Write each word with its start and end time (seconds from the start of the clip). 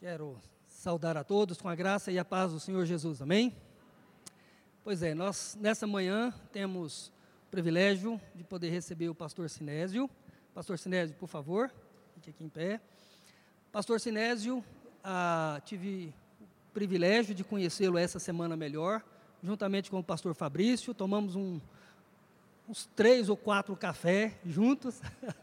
Quero 0.00 0.40
saudar 0.66 1.14
a 1.18 1.22
todos 1.22 1.60
com 1.60 1.68
a 1.68 1.74
graça 1.74 2.10
e 2.10 2.18
a 2.18 2.24
paz 2.24 2.52
do 2.52 2.58
Senhor 2.58 2.86
Jesus. 2.86 3.20
Amém? 3.20 3.54
Pois 4.82 5.02
é, 5.02 5.14
nós 5.14 5.58
nessa 5.60 5.86
manhã 5.86 6.32
temos 6.50 7.08
o 7.46 7.50
privilégio 7.50 8.18
de 8.34 8.42
poder 8.42 8.70
receber 8.70 9.10
o 9.10 9.14
pastor 9.14 9.50
Sinésio. 9.50 10.08
Pastor 10.54 10.78
Sinésio, 10.78 11.14
por 11.16 11.26
favor, 11.26 11.70
fique 12.14 12.30
aqui 12.30 12.42
em 12.42 12.48
pé. 12.48 12.80
Pastor 13.70 14.00
Sinésio, 14.00 14.64
ah, 15.04 15.60
tive 15.66 16.14
o 16.40 16.72
privilégio 16.72 17.34
de 17.34 17.44
conhecê-lo 17.44 17.98
essa 17.98 18.18
semana 18.18 18.56
melhor, 18.56 19.04
juntamente 19.42 19.90
com 19.90 19.98
o 19.98 20.02
pastor 20.02 20.34
Fabrício. 20.34 20.94
Tomamos 20.94 21.36
um, 21.36 21.60
uns 22.66 22.88
três 22.96 23.28
ou 23.28 23.36
quatro 23.36 23.76
cafés 23.76 24.32
juntos, 24.46 25.02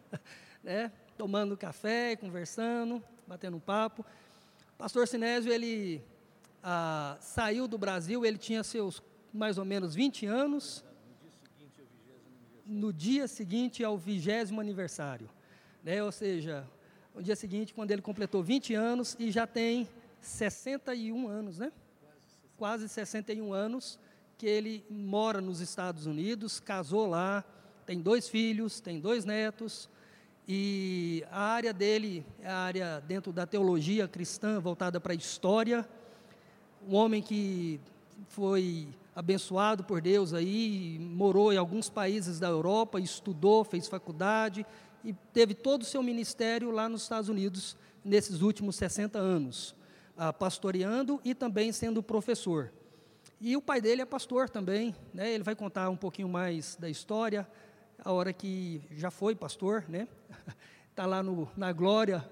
né? 0.64 0.92
tomando 1.16 1.55
café, 1.55 2.16
conversando, 2.16 3.04
batendo 3.28 3.58
um 3.58 3.60
papo. 3.60 4.04
Pastor 4.78 5.07
Sinésio, 5.07 5.51
ele 5.51 6.04
ah, 6.61 7.18
saiu 7.20 7.68
do 7.68 7.79
Brasil, 7.79 8.24
ele 8.24 8.38
tinha 8.38 8.64
seus 8.64 9.01
mais 9.34 9.57
ou 9.57 9.65
menos 9.65 9.96
20 9.96 10.28
anos. 10.28 10.86
No 12.64 12.93
dia 12.93 13.28
seguinte 13.28 13.84
ao 13.84 13.98
vigésimo 13.98 14.61
aniversário. 14.61 15.29
Né? 15.84 16.04
Ou 16.04 16.11
seja, 16.11 16.68
no 17.15 17.24
dia 17.24 17.36
seguinte, 17.36 17.74
quando 17.74 17.89
ele 17.89 18.04
completou 18.04 18.43
20 18.43 18.75
anos 18.75 19.15
e 19.18 19.32
já 19.32 19.48
tem 19.48 19.89
61 20.21 21.28
anos, 21.28 21.57
né? 21.57 21.71
Quase 22.56 22.87
61 22.87 23.54
anos 23.54 24.00
que 24.37 24.46
ele 24.46 24.86
mora 24.89 25.42
nos 25.42 25.59
Estados 25.59 26.06
Unidos, 26.06 26.59
casou 26.59 27.07
lá, 27.07 27.43
tem 27.86 28.00
dois 28.00 28.29
filhos, 28.29 28.79
tem 28.79 29.00
dois 29.00 29.25
netos, 29.25 29.89
e 30.47 31.25
a 31.29 31.42
área 31.42 31.74
dele 31.74 32.25
é 32.42 32.47
a 32.47 32.56
área 32.56 33.03
dentro 33.06 33.33
da 33.33 33.45
teologia 33.45 34.08
cristã 34.08 34.61
voltada 34.61 34.97
para 34.97 35.11
a 35.11 35.16
história. 35.16 35.86
Um 36.88 36.95
homem 36.95 37.22
que 37.22 37.81
foi 38.30 38.88
abençoado 39.14 39.84
por 39.84 40.00
Deus 40.00 40.34
aí, 40.34 40.98
morou 41.00 41.52
em 41.52 41.58
alguns 41.58 41.90
países 41.90 42.40
da 42.40 42.48
Europa, 42.48 42.98
estudou, 42.98 43.66
fez 43.66 43.90
faculdade 43.90 44.66
e 45.03 45.12
teve 45.34 45.53
todo 45.53 45.81
o 45.81 45.86
seu 45.86 46.02
ministério 46.02 46.72
lá 46.72 46.88
nos 46.88 47.02
Estados 47.02 47.28
Unidos 47.28 47.75
nesses 48.03 48.42
últimos 48.42 48.78
60 48.78 49.20
anos, 49.20 49.75
ah, 50.16 50.31
pastoreando 50.31 51.20
e 51.25 51.36
também 51.36 51.73
sendo 51.73 52.02
professor. 52.02 52.72
E 53.42 53.58
o 53.58 53.62
pai 53.62 53.81
dele 53.81 54.02
é 54.02 54.06
pastor 54.06 54.50
também, 54.50 54.95
né? 55.14 55.34
ele 55.34 55.44
vai 55.44 55.56
contar 55.56 55.90
um 55.90 55.98
pouquinho 55.98 56.30
mais 56.30 56.78
da 56.78 56.90
história, 56.90 57.48
a 58.03 58.12
hora 58.12 58.31
que 58.31 58.81
já 58.92 59.09
foi 59.09 59.36
pastor, 59.36 59.86
né? 59.88 60.08
Está 60.90 61.06
lá 61.08 61.23
no, 61.23 61.50
na 61.56 61.72
glória, 61.72 62.28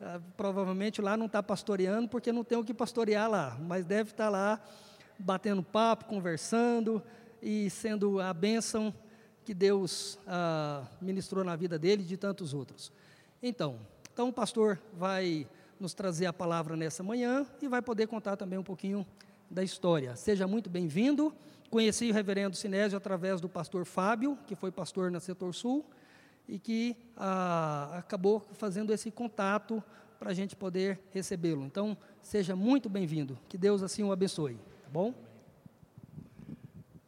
ah, 0.00 0.20
provavelmente 0.36 1.02
lá 1.02 1.16
não 1.16 1.26
está 1.26 1.42
pastoreando 1.42 2.08
porque 2.08 2.32
não 2.32 2.44
tem 2.44 2.56
o 2.56 2.64
que 2.64 2.72
pastorear 2.72 3.28
lá, 3.28 3.56
mas 3.60 3.84
deve 3.84 4.10
estar 4.10 4.24
tá 4.24 4.30
lá 4.30 4.60
batendo 5.18 5.62
papo, 5.62 6.04
conversando 6.04 7.02
e 7.42 7.68
sendo 7.70 8.20
a 8.20 8.32
bênção 8.32 8.94
que 9.44 9.52
Deus 9.52 10.18
ah, 10.26 10.86
ministrou 11.00 11.44
na 11.44 11.56
vida 11.56 11.78
dele 11.78 12.02
e 12.02 12.06
de 12.06 12.16
tantos 12.16 12.54
outros. 12.54 12.92
Então, 13.42 13.78
então 14.12 14.28
o 14.28 14.32
pastor 14.32 14.80
vai 14.94 15.46
nos 15.80 15.94
trazer 15.94 16.26
a 16.26 16.32
palavra 16.32 16.76
nessa 16.76 17.02
manhã 17.02 17.46
e 17.62 17.68
vai 17.68 17.82
poder 17.82 18.06
contar 18.06 18.36
também 18.36 18.58
um 18.58 18.64
pouquinho 18.64 19.06
da 19.50 19.62
história. 19.62 20.14
Seja 20.16 20.46
muito 20.46 20.68
bem-vindo. 20.68 21.34
Conheci 21.70 22.10
o 22.10 22.14
reverendo 22.14 22.56
Sinésio 22.56 22.96
através 22.96 23.40
do 23.40 23.48
pastor 23.48 23.84
Fábio, 23.84 24.38
que 24.46 24.54
foi 24.54 24.72
pastor 24.72 25.10
na 25.10 25.20
Setor 25.20 25.54
Sul, 25.54 25.84
e 26.48 26.58
que 26.58 26.96
ah, 27.14 27.90
acabou 27.98 28.46
fazendo 28.54 28.92
esse 28.92 29.10
contato 29.10 29.82
para 30.18 30.30
a 30.30 30.34
gente 30.34 30.56
poder 30.56 30.98
recebê-lo. 31.12 31.64
Então, 31.64 31.96
seja 32.22 32.56
muito 32.56 32.88
bem-vindo. 32.88 33.38
Que 33.48 33.58
Deus 33.58 33.82
assim 33.82 34.02
o 34.02 34.10
abençoe. 34.10 34.54
Tá 34.82 34.88
bom? 34.90 35.14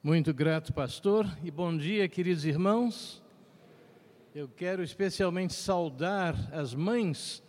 Muito 0.02 0.32
grato, 0.32 0.72
pastor, 0.72 1.26
e 1.42 1.50
bom 1.50 1.76
dia, 1.76 2.08
queridos 2.08 2.44
irmãos. 2.44 3.22
Eu 4.34 4.48
quero 4.48 4.82
especialmente 4.82 5.54
saudar 5.54 6.34
as 6.52 6.74
mães 6.74 7.42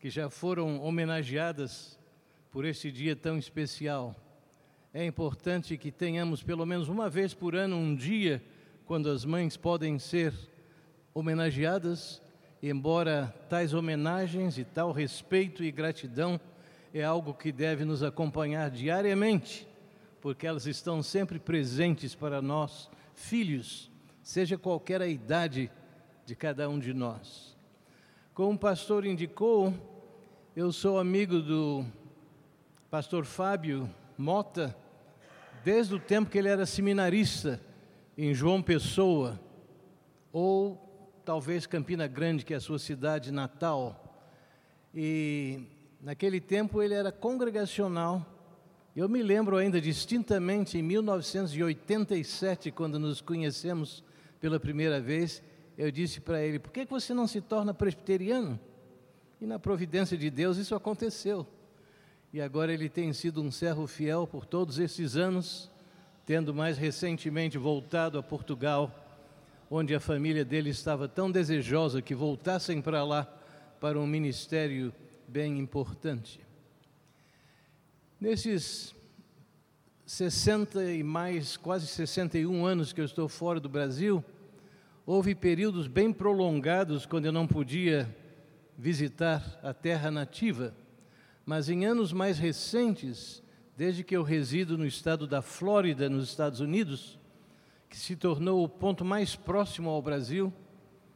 que 0.00 0.10
já 0.10 0.28
foram 0.28 0.80
homenageadas 0.82 1.98
por 2.50 2.64
este 2.64 2.90
dia 2.90 3.14
tão 3.14 3.38
especial 3.38 4.14
é 4.96 5.04
importante 5.04 5.76
que 5.76 5.92
tenhamos 5.92 6.42
pelo 6.42 6.64
menos 6.64 6.88
uma 6.88 7.10
vez 7.10 7.34
por 7.34 7.54
ano 7.54 7.76
um 7.76 7.94
dia 7.94 8.42
quando 8.86 9.10
as 9.10 9.26
mães 9.26 9.54
podem 9.54 9.98
ser 9.98 10.32
homenageadas, 11.12 12.22
embora 12.62 13.26
tais 13.50 13.74
homenagens 13.74 14.56
e 14.56 14.64
tal 14.64 14.92
respeito 14.92 15.62
e 15.62 15.70
gratidão 15.70 16.40
é 16.94 17.04
algo 17.04 17.34
que 17.34 17.52
deve 17.52 17.84
nos 17.84 18.02
acompanhar 18.02 18.70
diariamente, 18.70 19.68
porque 20.18 20.46
elas 20.46 20.64
estão 20.64 21.02
sempre 21.02 21.38
presentes 21.38 22.14
para 22.14 22.40
nós, 22.40 22.88
filhos, 23.12 23.90
seja 24.22 24.56
qualquer 24.56 25.02
a 25.02 25.06
idade 25.06 25.70
de 26.24 26.34
cada 26.34 26.70
um 26.70 26.78
de 26.78 26.94
nós. 26.94 27.54
Como 28.32 28.54
o 28.54 28.58
pastor 28.58 29.04
indicou, 29.04 29.74
eu 30.56 30.72
sou 30.72 30.98
amigo 30.98 31.42
do 31.42 31.84
pastor 32.90 33.26
Fábio 33.26 33.90
Mota, 34.16 34.74
desde 35.66 35.96
o 35.96 35.98
tempo 35.98 36.30
que 36.30 36.38
ele 36.38 36.46
era 36.46 36.64
seminarista 36.64 37.60
em 38.16 38.32
João 38.32 38.62
Pessoa, 38.62 39.40
ou 40.32 41.20
talvez 41.24 41.66
Campina 41.66 42.06
Grande, 42.06 42.44
que 42.44 42.54
é 42.54 42.56
a 42.56 42.60
sua 42.60 42.78
cidade 42.78 43.32
natal. 43.32 44.16
E 44.94 45.64
naquele 46.00 46.40
tempo 46.40 46.80
ele 46.80 46.94
era 46.94 47.10
congregacional. 47.10 48.24
Eu 48.94 49.08
me 49.08 49.24
lembro 49.24 49.56
ainda 49.56 49.80
distintamente 49.80 50.78
em 50.78 50.82
1987, 50.82 52.70
quando 52.70 52.96
nos 53.00 53.20
conhecemos 53.20 54.04
pela 54.38 54.60
primeira 54.60 55.00
vez, 55.00 55.42
eu 55.76 55.90
disse 55.90 56.20
para 56.20 56.40
ele: 56.44 56.60
por 56.60 56.70
que 56.70 56.84
você 56.84 57.12
não 57.12 57.26
se 57.26 57.40
torna 57.40 57.74
presbiteriano? 57.74 58.56
E 59.40 59.46
na 59.46 59.58
providência 59.58 60.16
de 60.16 60.30
Deus 60.30 60.58
isso 60.58 60.76
aconteceu 60.76 61.44
e 62.36 62.40
agora 62.42 62.70
ele 62.70 62.90
tem 62.90 63.14
sido 63.14 63.40
um 63.40 63.50
servo 63.50 63.86
fiel 63.86 64.26
por 64.26 64.44
todos 64.44 64.78
esses 64.78 65.16
anos, 65.16 65.70
tendo 66.26 66.52
mais 66.52 66.76
recentemente 66.76 67.56
voltado 67.56 68.18
a 68.18 68.22
Portugal, 68.22 68.94
onde 69.70 69.94
a 69.94 70.00
família 70.00 70.44
dele 70.44 70.68
estava 70.68 71.08
tão 71.08 71.30
desejosa 71.30 72.02
que 72.02 72.14
voltassem 72.14 72.82
para 72.82 73.02
lá 73.04 73.24
para 73.80 73.98
um 73.98 74.06
ministério 74.06 74.92
bem 75.26 75.58
importante. 75.58 76.38
Nesses 78.20 78.94
60 80.04 80.92
e 80.92 81.02
mais, 81.02 81.56
quase 81.56 81.86
61 81.86 82.66
anos 82.66 82.92
que 82.92 83.00
eu 83.00 83.06
estou 83.06 83.30
fora 83.30 83.58
do 83.58 83.70
Brasil, 83.70 84.22
houve 85.06 85.34
períodos 85.34 85.88
bem 85.88 86.12
prolongados 86.12 87.06
quando 87.06 87.24
eu 87.24 87.32
não 87.32 87.46
podia 87.46 88.14
visitar 88.76 89.58
a 89.62 89.72
terra 89.72 90.10
nativa 90.10 90.74
mas 91.46 91.68
em 91.68 91.86
anos 91.86 92.12
mais 92.12 92.38
recentes, 92.38 93.40
desde 93.76 94.02
que 94.02 94.16
eu 94.16 94.24
resido 94.24 94.76
no 94.76 94.84
estado 94.84 95.28
da 95.28 95.40
Flórida, 95.40 96.10
nos 96.10 96.28
Estados 96.28 96.58
Unidos, 96.58 97.16
que 97.88 97.96
se 97.96 98.16
tornou 98.16 98.64
o 98.64 98.68
ponto 98.68 99.04
mais 99.04 99.36
próximo 99.36 99.88
ao 99.88 100.02
Brasil, 100.02 100.52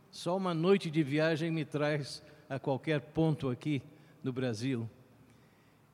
só 0.09 0.37
uma 0.37 0.55
noite 0.55 0.89
de 0.89 1.03
viagem 1.03 1.51
me 1.51 1.65
traz 1.65 2.23
a 2.49 2.61
qualquer 2.61 3.01
ponto 3.01 3.49
aqui 3.49 3.83
no 4.23 4.33
Brasil. 4.33 4.89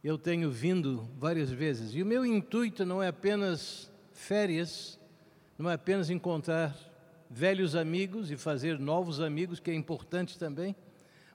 Eu 0.04 0.18
tenho 0.18 0.50
vindo 0.50 1.08
várias 1.18 1.50
vezes 1.50 1.94
e 1.94 2.02
o 2.02 2.06
meu 2.06 2.24
intuito 2.24 2.84
não 2.84 3.02
é 3.02 3.08
apenas 3.08 3.90
férias, 4.12 5.00
não 5.58 5.70
é 5.70 5.74
apenas 5.74 6.10
encontrar 6.10 6.76
velhos 7.30 7.74
amigos 7.74 8.30
e 8.30 8.36
fazer 8.36 8.78
novos 8.78 9.18
amigos, 9.18 9.58
que 9.58 9.70
é 9.70 9.74
importante 9.74 10.38
também, 10.38 10.76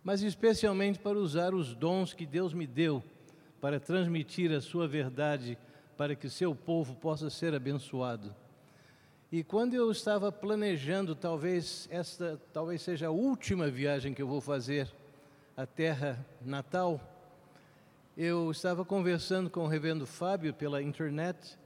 mas 0.04 0.22
especialmente 0.22 1.00
para 1.00 1.18
usar 1.18 1.54
os 1.54 1.76
dons 1.76 2.14
que 2.14 2.26
Deus 2.26 2.54
me 2.54 2.66
deu 2.66 3.04
para 3.60 3.80
transmitir 3.80 4.52
a 4.52 4.62
sua 4.62 4.88
verdade 4.88 5.58
para 5.96 6.16
que 6.16 6.30
seu 6.30 6.56
povo 6.56 6.96
possa 6.96 7.30
ser 7.30 7.54
abençoado. 7.54 8.36
E 9.32 9.44
quando 9.44 9.76
eu 9.76 9.92
estava 9.92 10.32
planejando, 10.32 11.16
talvez 11.16 11.88
esta 11.92 12.42
talvez 12.52 12.82
seja 12.82 13.08
a 13.08 13.12
última 13.12 13.70
viagem 13.70 14.14
que 14.14 14.22
eu 14.22 14.28
vou 14.28 14.42
fazer 14.42 14.92
à 15.56 15.66
terra 15.66 16.26
natal, 16.44 17.00
eu 18.18 18.52
estava 18.52 18.84
conversando 18.84 19.50
com 19.50 19.62
o 19.62 19.68
reverendo 19.68 20.06
Fábio 20.06 20.54
pela 20.54 20.82
internet. 20.82 21.58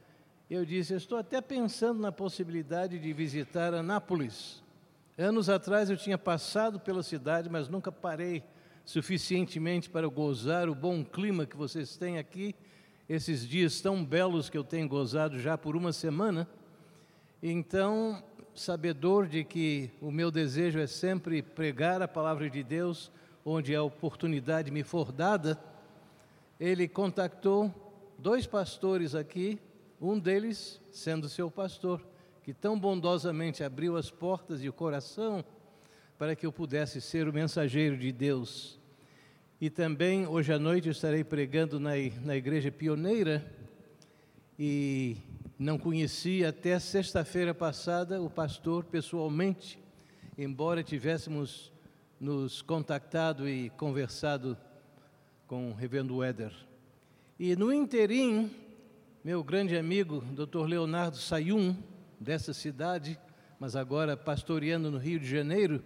Eu 0.50 0.64
disse: 0.64 0.94
Estou 0.94 1.18
até 1.18 1.42
pensando 1.42 2.00
na 2.00 2.12
possibilidade 2.12 3.00
de 3.00 3.14
visitar 3.14 3.74
Anápolis. 3.74 4.62
Anos 5.18 5.48
atrás 5.48 5.90
eu 5.90 5.96
tinha 5.96 6.18
passado 6.18 6.78
pela 6.78 7.02
cidade, 7.02 7.50
mas 7.50 7.70
nunca 7.70 7.90
parei 7.90 8.44
suficientemente 8.84 9.90
para 9.90 10.06
gozar 10.10 10.68
o 10.68 10.76
bom 10.76 11.06
clima 11.06 11.46
que 11.46 11.56
vocês 11.56 11.96
têm 11.96 12.18
aqui, 12.18 12.54
esses 13.08 13.48
dias 13.48 13.80
tão 13.80 14.04
belos 14.04 14.50
que 14.50 14.58
eu 14.58 14.64
tenho 14.64 14.90
gozado 14.90 15.40
já 15.40 15.58
por 15.58 15.74
uma 15.74 15.94
semana. 15.94 16.46
Então, 17.42 18.22
sabedor 18.54 19.26
de 19.26 19.46
que 19.46 19.90
o 20.02 20.12
meu 20.12 20.30
desejo 20.30 20.80
é 20.80 20.88
sempre 20.88 21.42
pregar 21.42 22.02
a 22.02 22.10
palavra 22.10 22.50
de 22.50 22.62
Deus 22.62 23.10
onde 23.46 23.74
a 23.74 23.82
oportunidade 23.82 24.70
me 24.70 24.84
for 24.84 25.14
dada, 25.14 25.58
ele 26.60 26.90
contactou 26.90 27.74
dois 28.20 28.46
pastores 28.46 29.16
aqui, 29.16 29.62
um 30.02 30.20
deles 30.20 30.82
sendo 30.92 31.30
seu 31.30 31.50
pastor, 31.50 32.06
que 32.46 32.54
tão 32.54 32.80
bondosamente 32.80 33.64
abriu 33.64 33.98
as 33.98 34.12
portas 34.12 34.64
e 34.64 34.70
o 34.70 34.74
coração 34.74 35.44
para 36.16 36.36
que 36.36 36.46
eu 36.46 36.52
pudesse 36.52 37.02
ser 37.02 37.28
o 37.28 37.34
mensageiro 37.34 37.98
de 37.98 38.12
Deus. 38.12 38.80
E 39.60 39.68
também 39.68 40.28
hoje 40.28 40.54
à 40.54 40.60
noite 40.60 40.88
estarei 40.88 41.24
pregando 41.24 41.80
na, 41.80 41.94
na 42.22 42.36
igreja 42.36 42.72
pioneira 42.72 43.44
e 44.60 45.18
não 45.58 45.80
conheci 45.80 46.46
até 46.46 46.78
sexta-feira 46.78 47.52
passada 47.52 48.22
o 48.22 48.30
pastor 48.30 48.84
pessoalmente, 48.84 49.80
embora 50.38 50.84
tivéssemos 50.84 51.72
nos 52.20 52.62
contactado 52.62 53.50
e 53.50 53.72
conversado 53.72 54.56
com 55.48 55.72
o 55.72 55.74
reverendo 55.74 56.18
Weather. 56.18 56.54
E 57.40 57.56
no 57.56 57.74
interim, 57.74 58.52
meu 59.24 59.44
grande 59.44 59.76
amigo, 59.76 60.24
Dr. 60.36 60.68
Leonardo 60.68 61.18
Sayum, 61.18 61.76
dessa 62.20 62.54
cidade, 62.54 63.20
mas 63.60 63.76
agora 63.76 64.16
pastoreando 64.16 64.92
no 64.92 64.98
Rio 64.98 65.20
de 65.20 65.28
Janeiro, 65.28 65.84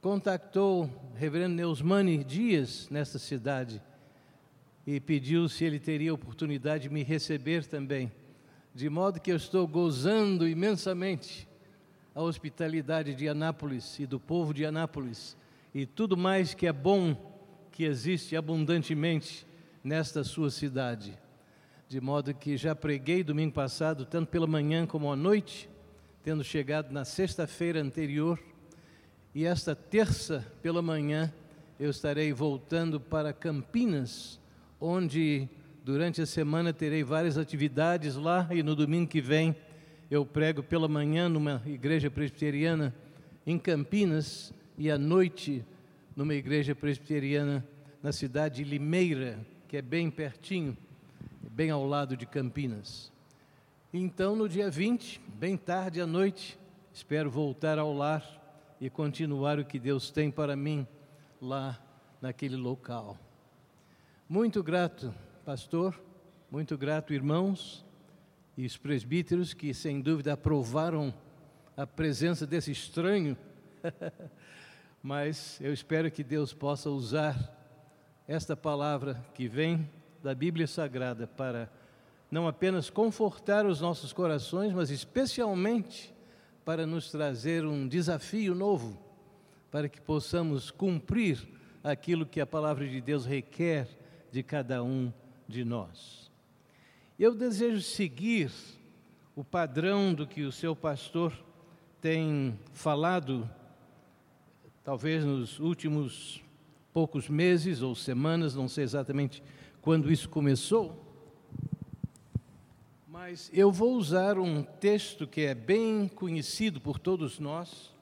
contactou 0.00 0.84
o 0.84 1.16
reverendo 1.16 1.54
Neusmani 1.54 2.24
Dias 2.24 2.88
nessa 2.90 3.18
cidade 3.18 3.82
e 4.86 4.98
pediu 4.98 5.48
se 5.48 5.64
ele 5.64 5.78
teria 5.78 6.14
oportunidade 6.14 6.84
de 6.84 6.90
me 6.90 7.02
receber 7.02 7.66
também, 7.66 8.10
de 8.74 8.88
modo 8.88 9.20
que 9.20 9.30
eu 9.30 9.36
estou 9.36 9.66
gozando 9.66 10.48
imensamente 10.48 11.46
a 12.14 12.22
hospitalidade 12.22 13.14
de 13.14 13.28
Anápolis 13.28 13.98
e 13.98 14.06
do 14.06 14.18
povo 14.18 14.54
de 14.54 14.64
Anápolis 14.64 15.36
e 15.74 15.86
tudo 15.86 16.16
mais 16.16 16.54
que 16.54 16.66
é 16.66 16.72
bom 16.72 17.14
que 17.70 17.84
existe 17.84 18.36
abundantemente 18.36 19.46
nesta 19.82 20.24
sua 20.24 20.50
cidade. 20.50 21.16
De 21.90 22.00
modo 22.00 22.32
que 22.32 22.56
já 22.56 22.72
preguei 22.72 23.24
domingo 23.24 23.52
passado, 23.52 24.04
tanto 24.04 24.28
pela 24.28 24.46
manhã 24.46 24.86
como 24.86 25.10
à 25.10 25.16
noite, 25.16 25.68
tendo 26.22 26.44
chegado 26.44 26.92
na 26.92 27.04
sexta-feira 27.04 27.82
anterior, 27.82 28.38
e 29.34 29.44
esta 29.44 29.74
terça 29.74 30.46
pela 30.62 30.80
manhã 30.80 31.34
eu 31.80 31.90
estarei 31.90 32.32
voltando 32.32 33.00
para 33.00 33.32
Campinas, 33.32 34.38
onde 34.80 35.48
durante 35.84 36.22
a 36.22 36.26
semana 36.26 36.72
terei 36.72 37.02
várias 37.02 37.36
atividades 37.36 38.14
lá 38.14 38.46
e 38.52 38.62
no 38.62 38.76
domingo 38.76 39.10
que 39.10 39.20
vem 39.20 39.56
eu 40.08 40.24
prego 40.24 40.62
pela 40.62 40.86
manhã 40.86 41.28
numa 41.28 41.60
igreja 41.66 42.08
presbiteriana 42.08 42.94
em 43.44 43.58
Campinas 43.58 44.54
e 44.78 44.92
à 44.92 44.96
noite 44.96 45.64
numa 46.14 46.36
igreja 46.36 46.72
presbiteriana 46.72 47.66
na 48.00 48.12
cidade 48.12 48.62
de 48.62 48.70
Limeira, 48.70 49.44
que 49.66 49.76
é 49.76 49.82
bem 49.82 50.08
pertinho, 50.08 50.76
bem 51.48 51.70
ao 51.70 51.86
lado 51.86 52.16
de 52.16 52.26
Campinas. 52.26 53.12
Então, 53.92 54.36
no 54.36 54.48
dia 54.48 54.70
20, 54.70 55.20
bem 55.38 55.56
tarde 55.56 56.00
à 56.00 56.06
noite, 56.06 56.58
espero 56.92 57.30
voltar 57.30 57.78
ao 57.78 57.92
lar 57.92 58.24
e 58.80 58.90
continuar 58.90 59.58
o 59.58 59.64
que 59.64 59.78
Deus 59.78 60.10
tem 60.10 60.30
para 60.30 60.54
mim 60.54 60.86
lá 61.40 61.80
naquele 62.20 62.56
local. 62.56 63.18
Muito 64.28 64.62
grato, 64.62 65.14
pastor, 65.44 66.00
muito 66.50 66.76
grato, 66.76 67.12
irmãos 67.12 67.84
e 68.56 68.66
os 68.66 68.76
presbíteros 68.76 69.54
que, 69.54 69.72
sem 69.72 70.00
dúvida, 70.00 70.34
aprovaram 70.34 71.14
a 71.76 71.86
presença 71.86 72.46
desse 72.46 72.70
estranho. 72.70 73.36
Mas 75.02 75.58
eu 75.60 75.72
espero 75.72 76.10
que 76.10 76.22
Deus 76.22 76.52
possa 76.52 76.90
usar 76.90 77.56
esta 78.28 78.54
palavra 78.54 79.24
que 79.34 79.48
vem 79.48 79.88
da 80.22 80.34
Bíblia 80.34 80.66
Sagrada 80.66 81.26
para 81.26 81.70
não 82.30 82.46
apenas 82.46 82.88
confortar 82.88 83.66
os 83.66 83.80
nossos 83.80 84.12
corações, 84.12 84.72
mas 84.72 84.90
especialmente 84.90 86.14
para 86.64 86.86
nos 86.86 87.10
trazer 87.10 87.64
um 87.64 87.88
desafio 87.88 88.54
novo, 88.54 88.98
para 89.70 89.88
que 89.88 90.00
possamos 90.00 90.70
cumprir 90.70 91.48
aquilo 91.82 92.26
que 92.26 92.40
a 92.40 92.46
palavra 92.46 92.86
de 92.86 93.00
Deus 93.00 93.24
requer 93.24 93.88
de 94.30 94.42
cada 94.42 94.82
um 94.82 95.12
de 95.48 95.64
nós. 95.64 96.30
Eu 97.18 97.34
desejo 97.34 97.80
seguir 97.80 98.52
o 99.34 99.42
padrão 99.42 100.14
do 100.14 100.26
que 100.26 100.42
o 100.42 100.52
seu 100.52 100.76
pastor 100.76 101.32
tem 102.00 102.58
falado, 102.72 103.48
talvez 104.84 105.24
nos 105.24 105.58
últimos 105.58 106.42
poucos 106.92 107.28
meses 107.28 107.82
ou 107.82 107.94
semanas, 107.94 108.54
não 108.54 108.68
sei 108.68 108.84
exatamente 108.84 109.42
quando 109.82 110.12
isso 110.12 110.28
começou, 110.28 111.10
mas 113.08 113.50
eu 113.52 113.70
vou 113.70 113.94
usar 113.94 114.38
um 114.38 114.62
texto 114.62 115.26
que 115.26 115.42
é 115.42 115.54
bem 115.54 116.08
conhecido 116.08 116.80
por 116.80 116.98
todos 116.98 117.38
nós. 117.38 117.94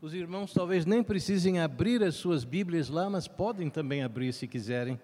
Os 0.00 0.14
irmãos 0.14 0.52
talvez 0.52 0.84
nem 0.84 1.02
precisem 1.02 1.60
abrir 1.60 2.02
as 2.02 2.16
suas 2.16 2.44
Bíblias 2.44 2.88
lá, 2.88 3.08
mas 3.08 3.28
podem 3.28 3.70
também 3.70 4.02
abrir 4.02 4.32
se 4.32 4.46
quiserem. 4.46 5.00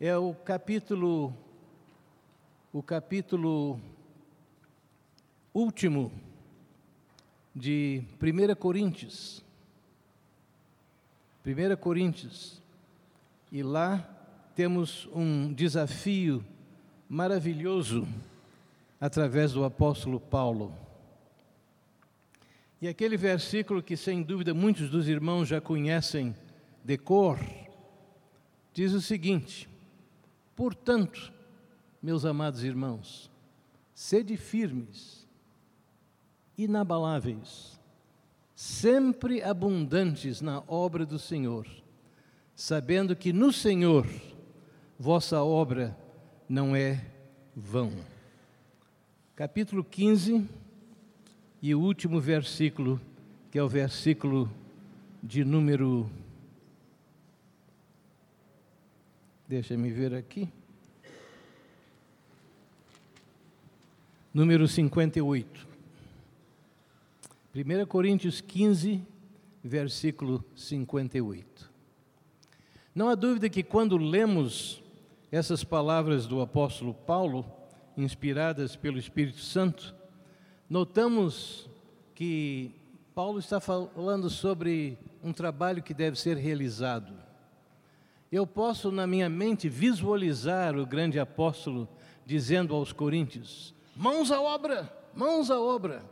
É 0.00 0.16
o 0.16 0.34
capítulo 0.34 1.32
o 2.72 2.82
capítulo 2.82 3.80
último 5.52 6.10
de 7.54 8.02
1 8.20 8.54
Coríntios. 8.56 9.44
1 11.46 11.76
Coríntios. 11.76 12.60
E 13.52 13.62
lá 13.62 14.13
temos 14.54 15.08
um 15.12 15.52
desafio 15.52 16.44
maravilhoso 17.08 18.06
através 19.00 19.52
do 19.52 19.64
apóstolo 19.64 20.20
Paulo. 20.20 20.72
E 22.80 22.86
aquele 22.86 23.16
versículo 23.16 23.82
que, 23.82 23.96
sem 23.96 24.22
dúvida, 24.22 24.54
muitos 24.54 24.88
dos 24.88 25.08
irmãos 25.08 25.48
já 25.48 25.60
conhecem 25.60 26.34
de 26.84 26.96
cor, 26.96 27.38
diz 28.72 28.92
o 28.92 29.00
seguinte: 29.00 29.68
Portanto, 30.54 31.32
meus 32.00 32.24
amados 32.24 32.62
irmãos, 32.62 33.30
sede 33.92 34.36
firmes, 34.36 35.26
inabaláveis, 36.56 37.80
sempre 38.54 39.42
abundantes 39.42 40.40
na 40.40 40.62
obra 40.68 41.04
do 41.04 41.18
Senhor, 41.18 41.66
sabendo 42.54 43.16
que 43.16 43.32
no 43.32 43.52
Senhor 43.52 44.06
vossa 44.98 45.42
obra 45.42 45.96
não 46.48 46.74
é 46.74 47.04
vão. 47.54 47.92
Capítulo 49.34 49.82
15 49.82 50.48
e 51.60 51.74
o 51.74 51.80
último 51.80 52.20
versículo, 52.20 53.00
que 53.50 53.58
é 53.58 53.62
o 53.62 53.68
versículo 53.68 54.50
de 55.22 55.44
número. 55.44 56.10
Deixa-me 59.48 59.90
ver 59.90 60.14
aqui. 60.14 60.48
número 64.34 64.66
58. 64.66 65.68
1 67.54 67.86
Coríntios 67.86 68.40
15, 68.40 69.00
versículo 69.62 70.44
58. 70.56 71.70
Não 72.92 73.08
há 73.08 73.14
dúvida 73.14 73.48
que 73.48 73.62
quando 73.62 73.96
lemos 73.96 74.82
essas 75.34 75.64
palavras 75.64 76.28
do 76.28 76.40
apóstolo 76.40 76.94
Paulo, 76.94 77.44
inspiradas 77.96 78.76
pelo 78.76 79.00
Espírito 79.00 79.40
Santo, 79.40 79.92
notamos 80.70 81.68
que 82.14 82.70
Paulo 83.16 83.40
está 83.40 83.58
falando 83.58 84.30
sobre 84.30 84.96
um 85.24 85.32
trabalho 85.32 85.82
que 85.82 85.92
deve 85.92 86.16
ser 86.16 86.36
realizado. 86.36 87.12
Eu 88.30 88.46
posso, 88.46 88.92
na 88.92 89.08
minha 89.08 89.28
mente, 89.28 89.68
visualizar 89.68 90.78
o 90.78 90.86
grande 90.86 91.18
apóstolo 91.18 91.88
dizendo 92.24 92.72
aos 92.72 92.92
coríntios: 92.92 93.74
Mãos 93.96 94.30
à 94.30 94.40
obra, 94.40 94.88
mãos 95.16 95.50
à 95.50 95.58
obra, 95.58 96.04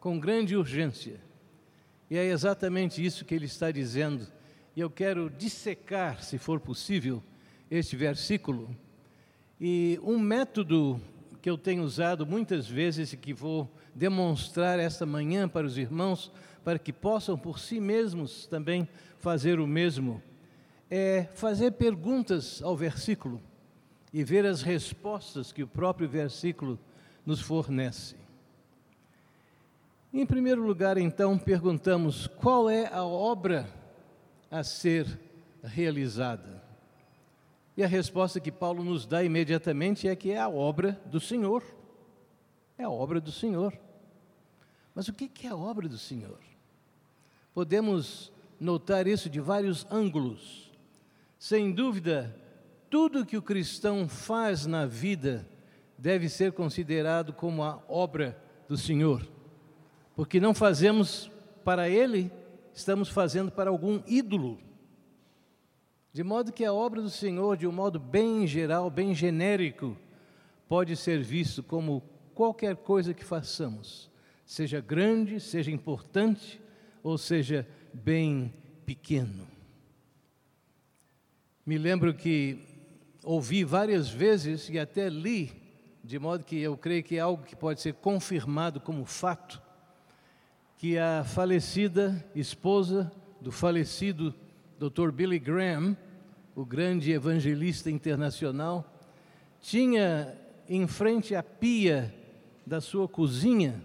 com 0.00 0.18
grande 0.18 0.56
urgência. 0.56 1.20
E 2.10 2.18
é 2.18 2.24
exatamente 2.24 3.04
isso 3.04 3.24
que 3.24 3.36
ele 3.36 3.46
está 3.46 3.70
dizendo. 3.70 4.26
E 4.74 4.80
eu 4.80 4.90
quero 4.90 5.30
dissecar, 5.30 6.24
se 6.24 6.38
for 6.38 6.58
possível, 6.58 7.22
este 7.70 7.96
versículo. 7.96 8.74
E 9.60 9.98
um 10.02 10.18
método 10.18 11.00
que 11.40 11.50
eu 11.50 11.58
tenho 11.58 11.82
usado 11.82 12.26
muitas 12.26 12.66
vezes 12.66 13.12
e 13.12 13.16
que 13.16 13.34
vou 13.34 13.70
demonstrar 13.94 14.78
esta 14.78 15.04
manhã 15.04 15.48
para 15.48 15.66
os 15.66 15.76
irmãos, 15.76 16.32
para 16.64 16.78
que 16.78 16.92
possam 16.92 17.36
por 17.36 17.58
si 17.58 17.78
mesmos 17.78 18.46
também 18.46 18.88
fazer 19.18 19.60
o 19.60 19.66
mesmo, 19.66 20.22
é 20.90 21.28
fazer 21.34 21.72
perguntas 21.72 22.62
ao 22.62 22.76
versículo 22.76 23.40
e 24.12 24.24
ver 24.24 24.46
as 24.46 24.62
respostas 24.62 25.52
que 25.52 25.62
o 25.62 25.66
próprio 25.66 26.08
versículo 26.08 26.78
nos 27.26 27.40
fornece. 27.40 28.16
Em 30.12 30.24
primeiro 30.24 30.62
lugar, 30.64 30.96
então, 30.96 31.36
perguntamos 31.36 32.26
qual 32.26 32.70
é 32.70 32.86
a 32.86 33.04
obra 33.04 33.68
a 34.50 34.62
ser 34.62 35.20
realizada. 35.62 36.63
E 37.76 37.82
a 37.82 37.88
resposta 37.88 38.40
que 38.40 38.52
Paulo 38.52 38.84
nos 38.84 39.06
dá 39.06 39.24
imediatamente 39.24 40.06
é 40.06 40.14
que 40.14 40.30
é 40.30 40.38
a 40.38 40.48
obra 40.48 41.00
do 41.06 41.18
Senhor. 41.18 41.62
É 42.78 42.84
a 42.84 42.90
obra 42.90 43.20
do 43.20 43.32
Senhor. 43.32 43.72
Mas 44.94 45.08
o 45.08 45.12
que 45.12 45.46
é 45.46 45.50
a 45.50 45.56
obra 45.56 45.88
do 45.88 45.98
Senhor? 45.98 46.38
Podemos 47.52 48.32
notar 48.60 49.06
isso 49.06 49.28
de 49.28 49.40
vários 49.40 49.86
ângulos. 49.90 50.72
Sem 51.38 51.72
dúvida, 51.72 52.34
tudo 52.88 53.26
que 53.26 53.36
o 53.36 53.42
cristão 53.42 54.08
faz 54.08 54.66
na 54.66 54.86
vida 54.86 55.48
deve 55.98 56.28
ser 56.28 56.52
considerado 56.52 57.32
como 57.32 57.62
a 57.62 57.82
obra 57.88 58.40
do 58.68 58.76
Senhor, 58.76 59.26
porque 60.14 60.40
não 60.40 60.54
fazemos 60.54 61.30
para 61.64 61.88
Ele, 61.88 62.30
estamos 62.72 63.08
fazendo 63.08 63.50
para 63.50 63.70
algum 63.70 64.00
ídolo. 64.06 64.58
De 66.14 66.22
modo 66.22 66.52
que 66.52 66.64
a 66.64 66.72
obra 66.72 67.02
do 67.02 67.10
Senhor, 67.10 67.56
de 67.56 67.66
um 67.66 67.72
modo 67.72 67.98
bem 67.98 68.46
geral, 68.46 68.88
bem 68.88 69.12
genérico, 69.12 69.96
pode 70.68 70.94
ser 70.94 71.20
visto 71.20 71.60
como 71.60 72.04
qualquer 72.32 72.76
coisa 72.76 73.12
que 73.12 73.24
façamos, 73.24 74.08
seja 74.46 74.80
grande, 74.80 75.40
seja 75.40 75.72
importante 75.72 76.62
ou 77.02 77.18
seja 77.18 77.66
bem 77.92 78.54
pequeno. 78.86 79.44
Me 81.66 81.76
lembro 81.76 82.14
que 82.14 82.60
ouvi 83.24 83.64
várias 83.64 84.08
vezes 84.08 84.68
e 84.68 84.78
até 84.78 85.08
li, 85.08 85.50
de 86.04 86.16
modo 86.16 86.44
que 86.44 86.60
eu 86.60 86.76
creio 86.76 87.02
que 87.02 87.16
é 87.16 87.20
algo 87.20 87.42
que 87.42 87.56
pode 87.56 87.80
ser 87.80 87.94
confirmado 87.94 88.78
como 88.78 89.04
fato, 89.04 89.60
que 90.78 90.96
a 90.96 91.24
falecida 91.24 92.24
esposa 92.36 93.10
do 93.40 93.50
falecido 93.50 94.32
Dr. 94.78 95.10
Billy 95.10 95.38
Graham, 95.38 95.96
o 96.54 96.64
grande 96.64 97.12
evangelista 97.12 97.90
internacional, 97.90 98.92
tinha 99.60 100.36
em 100.68 100.86
frente 100.86 101.34
à 101.34 101.42
pia 101.42 102.14
da 102.66 102.80
sua 102.80 103.08
cozinha 103.08 103.82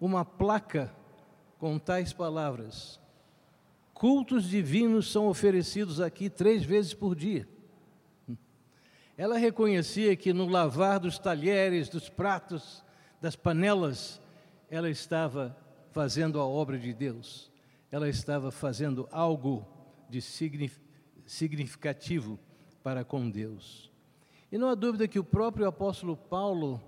uma 0.00 0.24
placa 0.24 0.92
com 1.58 1.78
tais 1.78 2.12
palavras: 2.12 3.00
Cultos 3.94 4.44
divinos 4.44 5.10
são 5.10 5.26
oferecidos 5.26 6.00
aqui 6.00 6.28
três 6.28 6.62
vezes 6.62 6.94
por 6.94 7.14
dia. 7.14 7.48
Ela 9.16 9.36
reconhecia 9.36 10.14
que 10.14 10.32
no 10.32 10.46
lavar 10.46 11.00
dos 11.00 11.18
talheres, 11.18 11.88
dos 11.88 12.08
pratos, 12.08 12.84
das 13.20 13.34
panelas, 13.34 14.20
ela 14.70 14.88
estava 14.88 15.56
fazendo 15.90 16.38
a 16.38 16.46
obra 16.46 16.78
de 16.78 16.94
Deus. 16.94 17.50
Ela 17.90 18.08
estava 18.08 18.52
fazendo 18.52 19.08
algo 19.10 19.66
de 20.08 20.20
significativo 21.26 22.38
para 22.82 23.04
com 23.04 23.28
Deus. 23.28 23.90
E 24.50 24.56
não 24.56 24.68
há 24.68 24.74
dúvida 24.74 25.06
que 25.06 25.18
o 25.18 25.24
próprio 25.24 25.66
apóstolo 25.66 26.16
Paulo, 26.16 26.80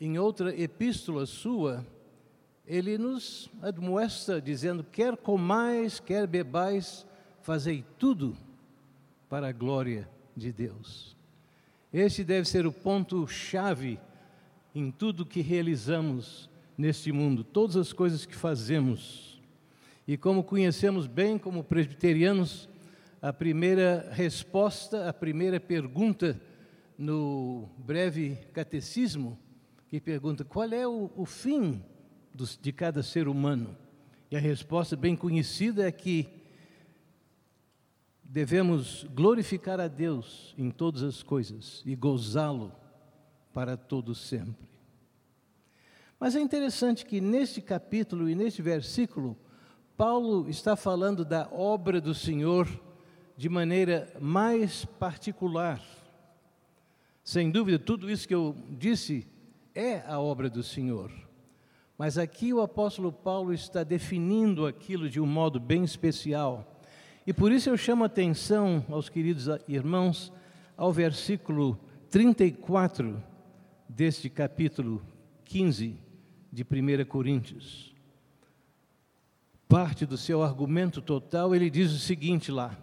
em 0.00 0.18
outra 0.18 0.54
epístola 0.54 1.24
sua, 1.24 1.86
ele 2.66 2.98
nos 2.98 3.50
admoesta 3.62 4.40
dizendo: 4.40 4.84
quer 4.84 5.16
comais, 5.16 5.98
quer 6.00 6.26
bebais, 6.26 7.06
fazei 7.40 7.84
tudo 7.98 8.36
para 9.28 9.48
a 9.48 9.52
glória 9.52 10.08
de 10.36 10.52
Deus. 10.52 11.16
Este 11.92 12.24
deve 12.24 12.48
ser 12.48 12.66
o 12.66 12.72
ponto-chave 12.72 13.98
em 14.74 14.90
tudo 14.90 15.26
que 15.26 15.40
realizamos 15.40 16.48
neste 16.76 17.12
mundo, 17.12 17.44
todas 17.44 17.76
as 17.76 17.92
coisas 17.92 18.24
que 18.24 18.34
fazemos. 18.34 19.31
E 20.12 20.18
como 20.18 20.44
conhecemos 20.44 21.06
bem, 21.06 21.38
como 21.38 21.64
presbiterianos, 21.64 22.68
a 23.22 23.32
primeira 23.32 24.10
resposta, 24.12 25.08
a 25.08 25.12
primeira 25.14 25.58
pergunta 25.58 26.38
no 26.98 27.70
breve 27.78 28.36
catecismo, 28.52 29.38
que 29.88 29.98
pergunta 29.98 30.44
qual 30.44 30.70
é 30.70 30.86
o, 30.86 31.10
o 31.16 31.24
fim 31.24 31.82
dos, 32.34 32.58
de 32.60 32.70
cada 32.74 33.02
ser 33.02 33.26
humano. 33.26 33.74
E 34.30 34.36
a 34.36 34.38
resposta 34.38 34.94
bem 34.96 35.16
conhecida 35.16 35.88
é 35.88 35.90
que 35.90 36.28
devemos 38.22 39.04
glorificar 39.14 39.80
a 39.80 39.88
Deus 39.88 40.54
em 40.58 40.70
todas 40.70 41.02
as 41.02 41.22
coisas 41.22 41.82
e 41.86 41.96
gozá-lo 41.96 42.70
para 43.50 43.78
todo 43.78 44.14
sempre. 44.14 44.68
Mas 46.20 46.36
é 46.36 46.40
interessante 46.42 47.06
que 47.06 47.18
neste 47.18 47.62
capítulo 47.62 48.28
e 48.28 48.34
neste 48.34 48.60
versículo, 48.60 49.38
Paulo 49.96 50.48
está 50.48 50.74
falando 50.74 51.24
da 51.24 51.48
obra 51.52 52.00
do 52.00 52.14
Senhor 52.14 52.68
de 53.36 53.48
maneira 53.48 54.12
mais 54.20 54.84
particular. 54.84 55.80
Sem 57.22 57.50
dúvida, 57.50 57.78
tudo 57.78 58.10
isso 58.10 58.26
que 58.26 58.34
eu 58.34 58.56
disse 58.70 59.26
é 59.74 60.02
a 60.06 60.18
obra 60.18 60.50
do 60.50 60.62
Senhor. 60.62 61.10
Mas 61.96 62.18
aqui 62.18 62.52
o 62.52 62.60
apóstolo 62.60 63.12
Paulo 63.12 63.52
está 63.52 63.84
definindo 63.84 64.66
aquilo 64.66 65.08
de 65.08 65.20
um 65.20 65.26
modo 65.26 65.60
bem 65.60 65.84
especial. 65.84 66.80
E 67.26 67.32
por 67.32 67.52
isso 67.52 67.70
eu 67.70 67.76
chamo 67.76 68.02
a 68.02 68.06
atenção 68.06 68.84
aos 68.90 69.08
queridos 69.08 69.46
irmãos 69.68 70.32
ao 70.76 70.92
versículo 70.92 71.78
34 72.10 73.22
deste 73.88 74.28
capítulo 74.28 75.02
15 75.44 75.96
de 76.50 76.62
1 76.64 77.04
Coríntios. 77.04 77.91
Parte 79.72 80.04
do 80.04 80.18
seu 80.18 80.42
argumento 80.42 81.00
total, 81.00 81.54
ele 81.54 81.70
diz 81.70 81.90
o 81.92 81.98
seguinte 81.98 82.52
lá: 82.52 82.76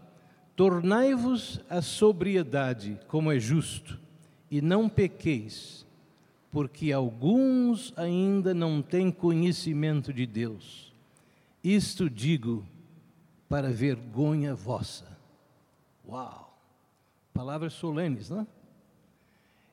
Tornai-vos 0.56 1.62
a 1.70 1.84
sobriedade, 1.84 3.00
como 3.08 3.32
é 3.32 3.40
justo, 3.40 4.00
e 4.50 4.60
não 4.60 4.90
pequeis, 4.90 5.86
porque 6.50 6.92
alguns 6.92 7.94
ainda 7.96 8.56
não 8.56 8.82
têm 8.82 9.12
conhecimento 9.12 10.12
de 10.12 10.26
Deus. 10.26 10.92
Isto 11.64 12.10
digo 12.10 12.66
para 13.48 13.70
vergonha 13.70 14.56
vossa. 14.56 15.16
Uau! 16.08 16.60
Palavras 17.32 17.74
solenes, 17.74 18.32
não? 18.32 18.48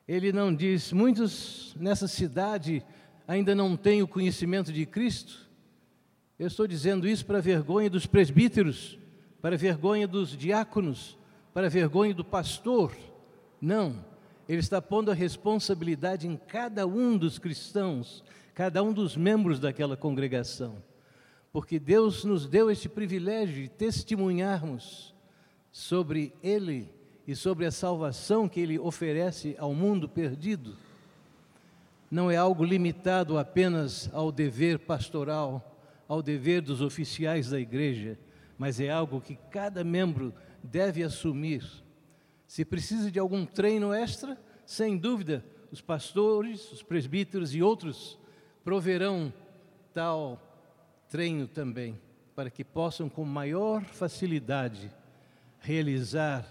Ele 0.07 0.31
não 0.31 0.53
diz, 0.53 0.93
muitos 0.93 1.75
nessa 1.79 2.07
cidade 2.07 2.85
ainda 3.27 3.55
não 3.55 3.75
têm 3.75 4.03
o 4.03 4.07
conhecimento 4.07 4.71
de 4.71 4.85
Cristo. 4.85 5.46
Eu 6.39 6.47
estou 6.47 6.67
dizendo 6.67 7.07
isso 7.07 7.25
para 7.25 7.41
vergonha 7.41 7.89
dos 7.89 8.05
presbíteros, 8.05 8.97
para 9.41 9.57
vergonha 9.57 10.07
dos 10.07 10.37
diáconos, 10.37 11.17
para 11.53 11.69
vergonha 11.69 12.13
do 12.13 12.23
pastor. 12.23 12.95
Não, 13.59 14.05
ele 14.47 14.59
está 14.59 14.81
pondo 14.81 15.11
a 15.11 15.13
responsabilidade 15.13 16.27
em 16.27 16.37
cada 16.37 16.85
um 16.85 17.17
dos 17.17 17.39
cristãos, 17.39 18.23
cada 18.53 18.83
um 18.83 18.93
dos 18.93 19.17
membros 19.17 19.59
daquela 19.59 19.97
congregação 19.97 20.81
porque 21.57 21.79
Deus 21.79 22.23
nos 22.23 22.45
deu 22.47 22.69
este 22.69 22.87
privilégio 22.87 23.63
de 23.63 23.67
testemunharmos 23.67 25.11
sobre 25.71 26.31
Ele 26.43 26.87
e 27.27 27.35
sobre 27.35 27.65
a 27.65 27.71
salvação 27.71 28.47
que 28.47 28.59
Ele 28.59 28.77
oferece 28.77 29.55
ao 29.57 29.73
mundo 29.73 30.07
perdido. 30.07 30.75
Não 32.11 32.29
é 32.29 32.37
algo 32.37 32.63
limitado 32.63 33.39
apenas 33.39 34.07
ao 34.13 34.31
dever 34.31 34.77
pastoral, 34.77 35.76
ao 36.07 36.21
dever 36.21 36.61
dos 36.61 36.81
oficiais 36.81 37.49
da 37.49 37.59
igreja, 37.59 38.17
mas 38.57 38.79
é 38.79 38.89
algo 38.89 39.21
que 39.21 39.35
cada 39.51 39.83
membro 39.83 40.33
deve 40.63 41.03
assumir. 41.03 41.63
Se 42.47 42.63
precisa 42.63 43.11
de 43.11 43.19
algum 43.19 43.45
treino 43.45 43.93
extra, 43.93 44.39
sem 44.65 44.97
dúvida, 44.97 45.43
os 45.71 45.81
pastores, 45.81 46.71
os 46.71 46.81
presbíteros 46.81 47.53
e 47.53 47.61
outros 47.61 48.17
proverão 48.63 49.33
tal 49.93 50.41
treino 51.09 51.47
também, 51.47 51.99
para 52.35 52.49
que 52.49 52.63
possam 52.63 53.09
com 53.09 53.23
maior 53.23 53.83
facilidade 53.83 54.91
realizar 55.59 56.45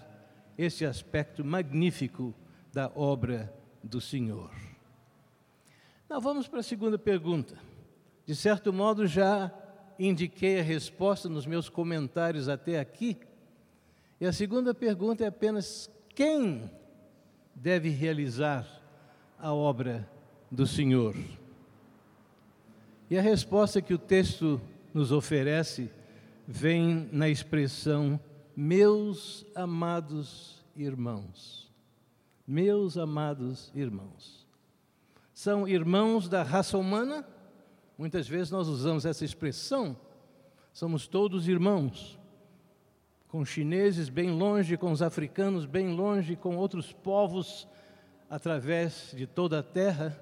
esse 0.57 0.85
aspecto 0.85 1.45
magnífico 1.45 2.33
da 2.73 2.91
obra 2.95 3.53
do 3.83 4.01
Senhor. 4.01 4.51
Não, 6.09 6.19
vamos 6.19 6.47
para 6.47 6.59
a 6.59 6.63
segunda 6.63 6.97
pergunta. 6.97 7.66
De 8.27 8.35
certo 8.35 8.73
modo, 8.73 9.07
já 9.07 9.49
indiquei 9.97 10.59
a 10.59 10.63
resposta 10.63 11.29
nos 11.29 11.45
meus 11.45 11.69
comentários 11.69 12.49
até 12.49 12.77
aqui. 12.77 13.17
E 14.19 14.25
a 14.25 14.33
segunda 14.33 14.73
pergunta 14.73 15.23
é 15.23 15.27
apenas: 15.27 15.89
quem 16.13 16.69
deve 17.55 17.87
realizar 17.87 18.67
a 19.39 19.53
obra 19.53 20.05
do 20.51 20.67
Senhor? 20.67 21.15
E 23.09 23.17
a 23.17 23.21
resposta 23.21 23.81
que 23.81 23.93
o 23.93 23.97
texto 23.97 24.59
nos 24.93 25.13
oferece 25.13 25.89
vem 26.45 27.07
na 27.13 27.29
expressão 27.29 28.19
meus 28.53 29.45
amados 29.55 30.65
irmãos. 30.75 31.71
Meus 32.45 32.97
amados 32.97 33.71
irmãos. 33.73 34.45
São 35.33 35.65
irmãos 35.65 36.27
da 36.27 36.43
raça 36.43 36.77
humana? 36.77 37.25
Muitas 37.97 38.27
vezes 38.27 38.51
nós 38.51 38.67
usamos 38.67 39.05
essa 39.05 39.25
expressão. 39.25 39.97
Somos 40.71 41.07
todos 41.07 41.47
irmãos. 41.47 42.19
com 43.27 43.43
chineses 43.43 44.07
bem 44.07 44.31
longe, 44.31 44.77
com 44.77 44.91
os 44.91 45.01
africanos 45.01 45.65
bem 45.65 45.93
longe, 45.93 46.35
com 46.35 46.55
outros 46.55 46.93
povos 46.93 47.67
através 48.29 49.13
de 49.15 49.27
toda 49.27 49.59
a 49.59 49.63
terra. 49.63 50.17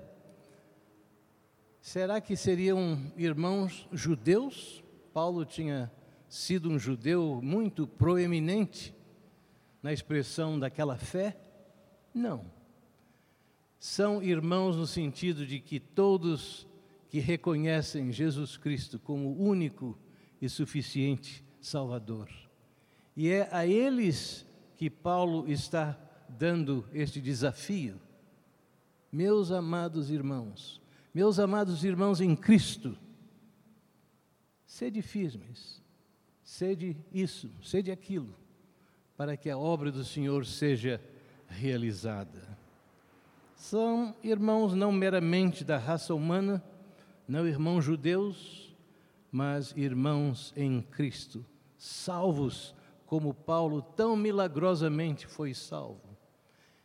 Será 1.79 2.19
que 2.19 2.35
seriam 2.35 2.99
irmãos 3.15 3.87
judeus? 3.91 4.83
Paulo 5.13 5.45
tinha 5.45 5.91
sido 6.27 6.69
um 6.69 6.79
judeu 6.79 7.39
muito 7.43 7.85
proeminente 7.85 8.93
na 9.83 9.93
expressão 9.93 10.57
daquela 10.57 10.97
fé? 10.97 11.37
Não. 12.13 12.51
São 13.77 14.21
irmãos 14.21 14.75
no 14.75 14.87
sentido 14.87 15.45
de 15.45 15.59
que 15.59 15.79
todos 15.79 16.67
que 17.15 17.21
reconhecem 17.21 18.11
Jesus 18.11 18.57
Cristo 18.57 18.99
como 18.99 19.41
único 19.41 19.97
e 20.41 20.49
suficiente 20.49 21.45
Salvador. 21.61 22.29
E 23.15 23.29
é 23.29 23.47
a 23.53 23.65
eles 23.65 24.45
que 24.75 24.89
Paulo 24.89 25.49
está 25.49 25.97
dando 26.27 26.85
este 26.91 27.21
desafio. 27.21 28.01
Meus 29.09 29.49
amados 29.49 30.11
irmãos, 30.11 30.81
meus 31.13 31.39
amados 31.39 31.85
irmãos 31.85 32.19
em 32.19 32.35
Cristo, 32.35 32.97
sede 34.65 35.01
firmes, 35.01 35.81
sede 36.43 36.97
isso, 37.13 37.49
sede 37.63 37.91
aquilo, 37.91 38.35
para 39.15 39.37
que 39.37 39.49
a 39.49 39.57
obra 39.57 39.89
do 39.89 40.03
Senhor 40.03 40.45
seja 40.45 41.01
realizada. 41.47 42.57
São 43.55 44.13
irmãos 44.21 44.73
não 44.73 44.91
meramente 44.91 45.63
da 45.63 45.77
raça 45.77 46.13
humana, 46.13 46.61
não 47.27 47.47
irmãos 47.47 47.83
judeus, 47.83 48.75
mas 49.31 49.73
irmãos 49.75 50.53
em 50.55 50.81
Cristo, 50.81 51.45
salvos 51.77 52.73
como 53.05 53.33
Paulo 53.33 53.81
tão 53.81 54.15
milagrosamente 54.15 55.27
foi 55.27 55.53
salvo. 55.53 56.17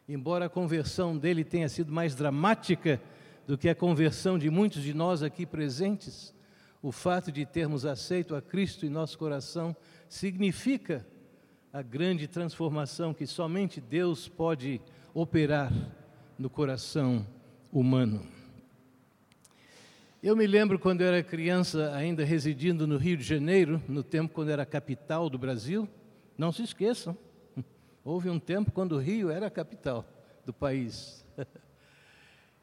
Embora 0.09 0.47
a 0.47 0.51
conversão 0.51 1.17
dele 1.17 1.45
tenha 1.45 1.69
sido 1.69 1.93
mais 1.93 2.15
dramática 2.15 3.01
do 3.47 3.57
que 3.57 3.69
a 3.69 3.75
conversão 3.75 4.39
de 4.39 4.51
muitos 4.51 4.83
de 4.83 4.93
nós 4.93 5.23
aqui 5.23 5.47
presentes, 5.47 6.35
o 6.83 6.91
fato 6.91 7.31
de 7.31 7.45
termos 7.45 7.85
aceito 7.85 8.35
a 8.35 8.43
Cristo 8.43 8.87
em 8.87 8.91
nosso 8.91 9.19
coração 9.19 9.77
significa 10.09 11.07
a 11.73 11.83
grande 11.83 12.27
transformação 12.27 13.15
que 13.15 13.27
somente 13.27 13.81
Deus 13.81 14.29
pode 14.29 14.81
operar 15.15 15.73
no 16.39 16.51
coração 16.51 17.27
humano. 17.73 18.40
Eu 20.23 20.37
me 20.37 20.47
lembro 20.47 20.79
quando 20.79 21.01
eu 21.01 21.07
era 21.07 21.23
criança, 21.23 21.95
ainda 21.95 22.23
residindo 22.23 22.87
no 22.87 22.99
Rio 22.99 23.17
de 23.17 23.25
Janeiro, 23.25 23.83
no 23.89 24.03
tempo 24.03 24.35
quando 24.35 24.51
era 24.51 24.67
capital 24.67 25.31
do 25.31 25.39
Brasil, 25.39 25.89
não 26.37 26.53
se 26.53 26.63
esqueçam, 26.63 27.17
houve 28.05 28.29
um 28.29 28.39
tempo 28.39 28.71
quando 28.71 28.97
o 28.97 28.99
Rio 28.99 29.31
era 29.31 29.47
a 29.47 29.51
capital 29.51 30.05
do 30.45 30.53
país. 30.53 31.25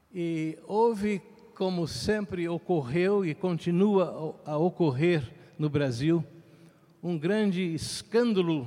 E 0.09 0.57
houve, 0.65 1.21
como 1.53 1.85
sempre 1.85 2.47
ocorreu 2.47 3.25
e 3.25 3.35
continua 3.35 4.39
a 4.45 4.57
ocorrer 4.57 5.21
no 5.59 5.69
Brasil, 5.69 6.23
um 7.03 7.19
grande 7.19 7.61
escândalo 7.73 8.65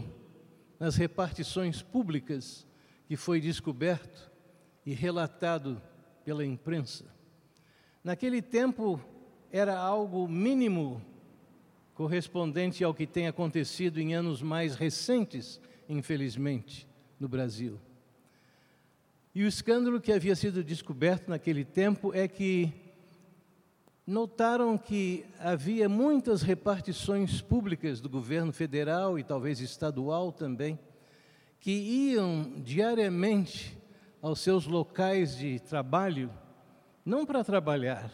nas 0.79 0.97
repartições 0.97 1.81
públicas 1.81 2.67
que 3.09 3.17
foi 3.17 3.41
descoberto 3.41 4.31
e 4.85 4.93
relatado 4.93 5.81
pela 6.25 6.45
imprensa. 6.45 7.20
Naquele 8.03 8.41
tempo 8.41 8.99
era 9.53 9.79
algo 9.79 10.27
mínimo 10.27 11.03
correspondente 11.95 12.83
ao 12.83 12.95
que 12.95 13.07
tem 13.07 13.27
acontecido 13.27 14.01
em 14.01 14.15
anos 14.15 14.41
mais 14.41 14.75
recentes, 14.75 15.61
infelizmente, 15.87 16.89
no 17.19 17.29
Brasil. 17.29 17.79
E 19.35 19.45
o 19.45 19.47
escândalo 19.47 20.01
que 20.01 20.13
havia 20.13 20.35
sido 20.35 20.65
descoberto 20.65 21.29
naquele 21.29 21.63
tempo 21.63 22.15
é 22.15 22.27
que 22.27 22.73
notaram 24.07 24.79
que 24.79 25.27
havia 25.39 25.89
muitas 25.89 26.41
repartições 26.41 27.43
públicas 27.43 28.01
do 28.01 28.09
governo 28.09 28.53
federal 28.53 29.19
e 29.19 29.23
talvez 29.23 29.61
estadual 29.61 30.33
também, 30.33 30.79
que 31.61 31.71
iam 31.71 32.55
diariamente 32.65 33.79
aos 34.23 34.41
seus 34.41 34.67
locais 34.67 35.37
de 35.37 35.61
trabalho, 35.61 36.31
não 37.05 37.25
para 37.25 37.43
trabalhar, 37.43 38.13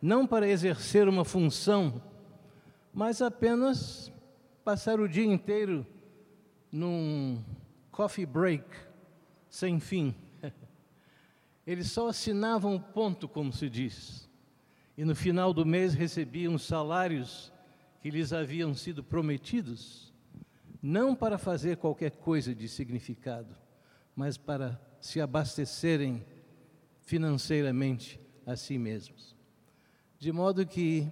não 0.00 0.26
para 0.26 0.48
exercer 0.48 1.08
uma 1.08 1.24
função, 1.24 2.02
mas 2.92 3.22
apenas 3.22 4.12
passar 4.64 5.00
o 5.00 5.08
dia 5.08 5.24
inteiro 5.24 5.86
num 6.70 7.42
coffee 7.90 8.26
break 8.26 8.64
sem 9.48 9.78
fim. 9.78 10.14
Eles 11.66 11.90
só 11.90 12.08
assinavam 12.08 12.74
um 12.74 12.80
ponto, 12.80 13.28
como 13.28 13.52
se 13.52 13.70
diz, 13.70 14.28
e 14.96 15.04
no 15.04 15.14
final 15.14 15.52
do 15.52 15.64
mês 15.64 15.94
recebiam 15.94 16.54
os 16.54 16.64
salários 16.64 17.52
que 18.00 18.10
lhes 18.10 18.32
haviam 18.32 18.74
sido 18.74 19.02
prometidos, 19.02 20.12
não 20.82 21.14
para 21.14 21.38
fazer 21.38 21.78
qualquer 21.78 22.10
coisa 22.10 22.54
de 22.54 22.68
significado, 22.68 23.56
mas 24.14 24.36
para 24.36 24.78
se 25.00 25.20
abastecerem 25.20 26.24
financeiramente 27.00 28.20
a 28.46 28.56
si 28.56 28.78
mesmos. 28.78 29.34
De 30.18 30.32
modo 30.32 30.66
que 30.66 31.10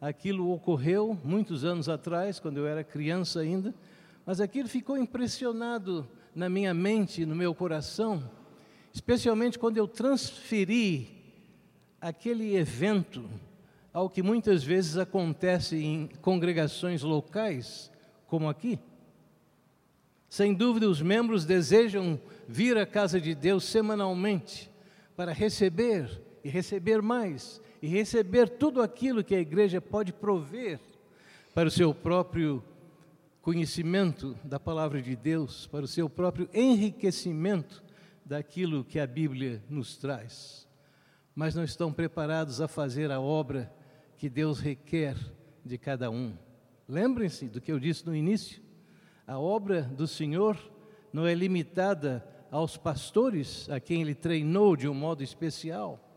Aquilo 0.00 0.50
ocorreu 0.50 1.18
muitos 1.22 1.62
anos 1.62 1.86
atrás, 1.86 2.40
quando 2.40 2.56
eu 2.56 2.66
era 2.66 2.82
criança 2.82 3.40
ainda, 3.40 3.74
mas 4.24 4.40
aquilo 4.40 4.66
ficou 4.66 4.96
impressionado 4.96 6.08
na 6.34 6.48
minha 6.48 6.72
mente, 6.72 7.26
no 7.26 7.36
meu 7.36 7.54
coração, 7.54 8.30
especialmente 8.94 9.58
quando 9.58 9.76
eu 9.76 9.86
transferi 9.86 11.36
aquele 12.00 12.56
evento 12.56 13.28
ao 13.92 14.08
que 14.08 14.22
muitas 14.22 14.64
vezes 14.64 14.96
acontece 14.96 15.76
em 15.76 16.08
congregações 16.22 17.02
locais, 17.02 17.92
como 18.26 18.48
aqui. 18.48 18.78
Sem 20.30 20.54
dúvida, 20.54 20.88
os 20.88 21.02
membros 21.02 21.44
desejam 21.44 22.18
vir 22.48 22.78
à 22.78 22.86
casa 22.86 23.20
de 23.20 23.34
Deus 23.34 23.64
semanalmente 23.64 24.70
para 25.14 25.30
receber 25.30 26.08
e 26.44 26.48
receber 26.48 27.02
mais 27.02 27.60
e 27.82 27.88
receber 27.88 28.48
tudo 28.48 28.82
aquilo 28.82 29.24
que 29.24 29.34
a 29.34 29.40
igreja 29.40 29.80
pode 29.80 30.12
prover 30.12 30.78
para 31.54 31.68
o 31.68 31.70
seu 31.70 31.94
próprio 31.94 32.62
conhecimento 33.40 34.36
da 34.44 34.60
palavra 34.60 35.00
de 35.00 35.16
Deus, 35.16 35.66
para 35.66 35.84
o 35.84 35.88
seu 35.88 36.08
próprio 36.08 36.48
enriquecimento 36.52 37.82
daquilo 38.24 38.84
que 38.84 38.98
a 38.98 39.06
Bíblia 39.06 39.62
nos 39.68 39.96
traz. 39.96 40.68
Mas 41.34 41.54
não 41.54 41.64
estão 41.64 41.92
preparados 41.92 42.60
a 42.60 42.68
fazer 42.68 43.10
a 43.10 43.20
obra 43.20 43.72
que 44.18 44.28
Deus 44.28 44.60
requer 44.60 45.16
de 45.64 45.78
cada 45.78 46.10
um. 46.10 46.34
Lembrem-se 46.86 47.48
do 47.48 47.60
que 47.60 47.72
eu 47.72 47.80
disse 47.80 48.04
no 48.04 48.14
início: 48.14 48.62
a 49.26 49.38
obra 49.38 49.82
do 49.82 50.06
Senhor 50.06 50.58
não 51.12 51.26
é 51.26 51.34
limitada 51.34 52.26
aos 52.50 52.76
pastores 52.76 53.70
a 53.70 53.80
quem 53.80 54.02
ele 54.02 54.14
treinou 54.14 54.76
de 54.76 54.86
um 54.86 54.94
modo 54.94 55.22
especial 55.22 56.09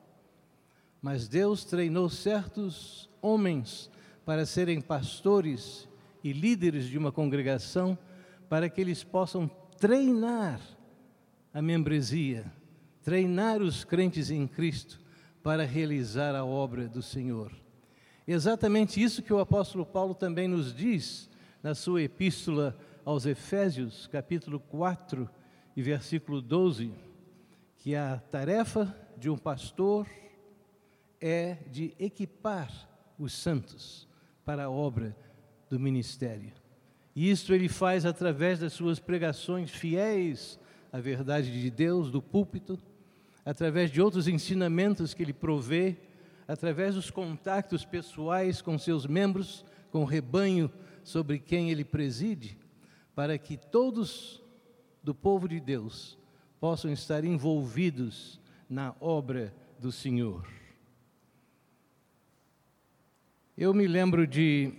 mas 1.03 1.27
Deus 1.27 1.65
treinou 1.65 2.07
certos 2.07 3.09
homens 3.21 3.91
para 4.25 4.45
serem 4.45 4.79
pastores 4.79 5.85
e 6.23 6.31
líderes 6.31 6.85
de 6.85 6.97
uma 6.97 7.11
congregação, 7.11 7.97
para 8.47 8.69
que 8.69 8.79
eles 8.79 9.03
possam 9.03 9.51
treinar 9.77 10.61
a 11.53 11.61
membresia, 11.61 12.49
treinar 13.03 13.61
os 13.61 13.83
crentes 13.83 14.31
em 14.31 14.47
Cristo 14.47 15.01
para 15.43 15.65
realizar 15.65 16.35
a 16.35 16.45
obra 16.45 16.87
do 16.87 17.01
Senhor. 17.01 17.51
Exatamente 18.25 19.03
isso 19.03 19.21
que 19.21 19.33
o 19.33 19.39
apóstolo 19.39 19.85
Paulo 19.85 20.15
também 20.15 20.47
nos 20.47 20.73
diz 20.73 21.29
na 21.61 21.75
sua 21.75 22.01
epístola 22.01 22.77
aos 23.03 23.25
Efésios, 23.25 24.07
capítulo 24.07 24.57
4 24.57 25.29
e 25.75 25.81
versículo 25.81 26.41
12, 26.41 26.93
que 27.75 27.93
a 27.93 28.21
tarefa 28.31 28.95
de 29.17 29.29
um 29.29 29.37
pastor 29.37 30.07
é 31.25 31.57
de 31.71 31.93
equipar 31.97 32.69
os 33.17 33.31
santos 33.31 34.05
para 34.43 34.65
a 34.65 34.69
obra 34.69 35.15
do 35.69 35.79
ministério. 35.79 36.51
E 37.15 37.31
isto 37.31 37.53
ele 37.53 37.69
faz 37.69 38.05
através 38.05 38.59
das 38.59 38.73
suas 38.73 38.99
pregações 38.99 39.71
fiéis 39.71 40.59
à 40.91 40.99
verdade 40.99 41.49
de 41.61 41.69
Deus, 41.71 42.11
do 42.11 42.21
púlpito, 42.21 42.77
através 43.45 43.89
de 43.89 44.01
outros 44.01 44.27
ensinamentos 44.27 45.13
que 45.13 45.23
ele 45.23 45.31
provê, 45.31 45.95
através 46.45 46.95
dos 46.95 47.09
contactos 47.09 47.85
pessoais 47.85 48.61
com 48.61 48.77
seus 48.77 49.07
membros, 49.07 49.63
com 49.91 50.01
o 50.01 50.05
rebanho 50.05 50.69
sobre 51.05 51.39
quem 51.39 51.71
ele 51.71 51.85
preside, 51.85 52.57
para 53.15 53.37
que 53.37 53.55
todos 53.55 54.43
do 55.01 55.15
povo 55.15 55.47
de 55.47 55.61
Deus 55.61 56.17
possam 56.59 56.91
estar 56.91 57.23
envolvidos 57.23 58.41
na 58.69 58.93
obra 58.99 59.53
do 59.79 59.89
Senhor. 59.89 60.62
Eu 63.55 63.71
me 63.71 63.85
lembro 63.85 64.25
de 64.25 64.73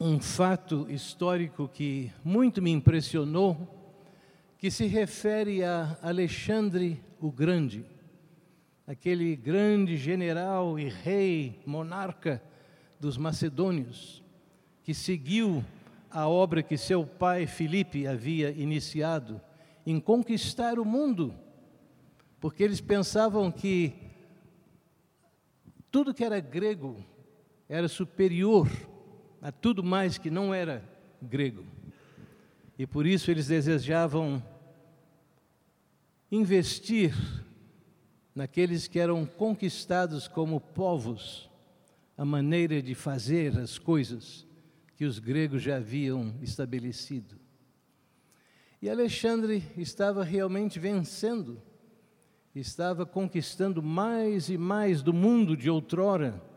um 0.00 0.18
fato 0.18 0.90
histórico 0.90 1.68
que 1.68 2.10
muito 2.24 2.60
me 2.60 2.72
impressionou, 2.72 3.56
que 4.58 4.68
se 4.68 4.86
refere 4.86 5.62
a 5.62 5.96
Alexandre 6.02 7.00
o 7.20 7.30
Grande, 7.30 7.86
aquele 8.84 9.36
grande 9.36 9.96
general 9.96 10.76
e 10.76 10.88
rei, 10.88 11.62
monarca 11.64 12.42
dos 12.98 13.16
macedônios, 13.16 14.24
que 14.82 14.92
seguiu 14.92 15.64
a 16.10 16.26
obra 16.28 16.64
que 16.64 16.76
seu 16.76 17.06
pai 17.06 17.46
Filipe 17.46 18.08
havia 18.08 18.50
iniciado 18.50 19.40
em 19.86 20.00
conquistar 20.00 20.80
o 20.80 20.84
mundo, 20.84 21.32
porque 22.40 22.64
eles 22.64 22.80
pensavam 22.80 23.52
que 23.52 23.94
tudo 25.92 26.12
que 26.12 26.24
era 26.24 26.40
grego 26.40 27.04
era 27.68 27.86
superior 27.86 28.68
a 29.42 29.52
tudo 29.52 29.84
mais 29.84 30.16
que 30.16 30.30
não 30.30 30.54
era 30.54 30.82
grego. 31.20 31.64
E 32.78 32.86
por 32.86 33.06
isso 33.06 33.30
eles 33.30 33.48
desejavam 33.48 34.42
investir 36.30 37.14
naqueles 38.34 38.86
que 38.86 38.98
eram 38.98 39.26
conquistados 39.26 40.28
como 40.28 40.60
povos, 40.60 41.50
a 42.16 42.24
maneira 42.24 42.80
de 42.80 42.94
fazer 42.94 43.58
as 43.58 43.78
coisas 43.78 44.46
que 44.96 45.04
os 45.04 45.18
gregos 45.18 45.62
já 45.62 45.76
haviam 45.76 46.34
estabelecido. 46.40 47.36
E 48.80 48.88
Alexandre 48.88 49.62
estava 49.76 50.22
realmente 50.22 50.78
vencendo, 50.78 51.60
estava 52.54 53.04
conquistando 53.04 53.82
mais 53.82 54.48
e 54.48 54.56
mais 54.56 55.02
do 55.02 55.12
mundo 55.12 55.56
de 55.56 55.68
outrora 55.68 56.47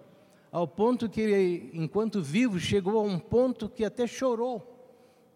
ao 0.52 0.68
ponto 0.68 1.10
que 1.10 1.22
ele, 1.22 1.72
enquanto 1.74 2.22
vivo, 2.22 2.60
chegou 2.60 3.00
a 3.00 3.04
um 3.04 3.18
ponto 3.18 3.70
que 3.70 3.86
até 3.86 4.06
chorou, 4.06 4.68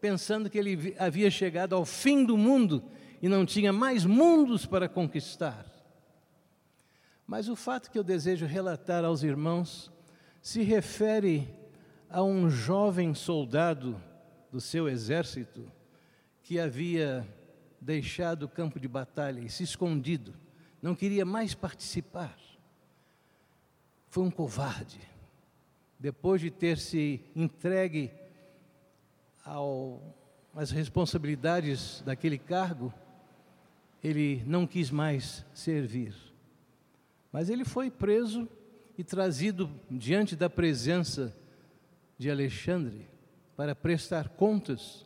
pensando 0.01 0.49
que 0.49 0.57
ele 0.57 0.93
havia 0.99 1.31
chegado 1.31 1.73
ao 1.73 1.85
fim 1.85 2.25
do 2.25 2.37
mundo 2.37 2.83
e 3.21 3.29
não 3.29 3.45
tinha 3.45 3.71
mais 3.71 4.03
mundos 4.05 4.65
para 4.65 4.89
conquistar. 4.89 5.65
Mas 7.25 7.47
o 7.47 7.55
fato 7.55 7.89
que 7.89 7.97
eu 7.97 8.03
desejo 8.03 8.45
relatar 8.45 9.05
aos 9.05 9.23
irmãos 9.23 9.89
se 10.41 10.61
refere 10.61 11.47
a 12.09 12.21
um 12.21 12.49
jovem 12.49 13.13
soldado 13.15 13.99
do 14.51 14.59
seu 14.59 14.87
exército 14.87 15.71
que 16.43 16.59
havia 16.59 17.25
deixado 17.81 18.43
o 18.43 18.49
campo 18.49 18.79
de 18.79 18.87
batalha 18.87 19.39
e 19.39 19.49
se 19.49 19.63
escondido, 19.63 20.35
não 20.81 20.93
queria 20.93 21.25
mais 21.25 21.55
participar 21.55 22.37
foi 24.15 24.23
um 24.23 24.31
covarde. 24.31 25.01
Depois 25.99 26.39
de 26.39 26.49
ter 26.49 26.77
se 26.77 27.19
entregue 27.35 28.09
ao, 29.43 30.01
às 30.55 30.71
responsabilidades 30.71 32.01
daquele 32.05 32.37
cargo, 32.37 32.93
ele 34.01 34.41
não 34.45 34.65
quis 34.65 34.89
mais 34.89 35.45
servir. 35.53 36.15
Mas 37.29 37.49
ele 37.49 37.65
foi 37.65 37.91
preso 37.91 38.47
e 38.97 39.03
trazido 39.03 39.69
diante 39.91 40.33
da 40.33 40.49
presença 40.49 41.35
de 42.17 42.31
Alexandre 42.31 43.09
para 43.57 43.75
prestar 43.75 44.29
contas 44.29 45.05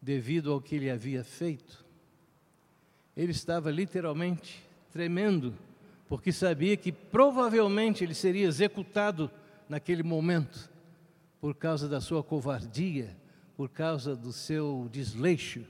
devido 0.00 0.50
ao 0.50 0.62
que 0.62 0.74
ele 0.74 0.88
havia 0.88 1.22
feito. 1.22 1.84
Ele 3.14 3.32
estava 3.32 3.70
literalmente 3.70 4.64
tremendo 4.90 5.54
porque 6.10 6.32
sabia 6.32 6.76
que 6.76 6.90
provavelmente 6.90 8.02
ele 8.02 8.14
seria 8.14 8.48
executado 8.48 9.30
naquele 9.68 10.02
momento, 10.02 10.68
por 11.40 11.54
causa 11.54 11.88
da 11.88 12.00
sua 12.00 12.20
covardia, 12.20 13.16
por 13.56 13.68
causa 13.68 14.16
do 14.16 14.32
seu 14.32 14.88
desleixo, 14.90 15.64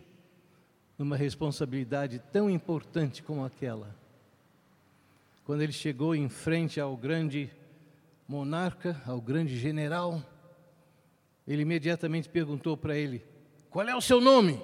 numa 0.96 1.14
responsabilidade 1.14 2.22
tão 2.32 2.48
importante 2.48 3.22
como 3.22 3.44
aquela. 3.44 3.94
Quando 5.44 5.60
ele 5.60 5.72
chegou 5.72 6.14
em 6.14 6.26
frente 6.30 6.80
ao 6.80 6.96
grande 6.96 7.50
monarca, 8.26 8.98
ao 9.06 9.20
grande 9.20 9.58
general, 9.58 10.24
ele 11.46 11.62
imediatamente 11.62 12.30
perguntou 12.30 12.78
para 12.78 12.96
ele: 12.96 13.22
Qual 13.68 13.86
é 13.86 13.94
o 13.94 14.00
seu 14.00 14.22
nome? 14.22 14.58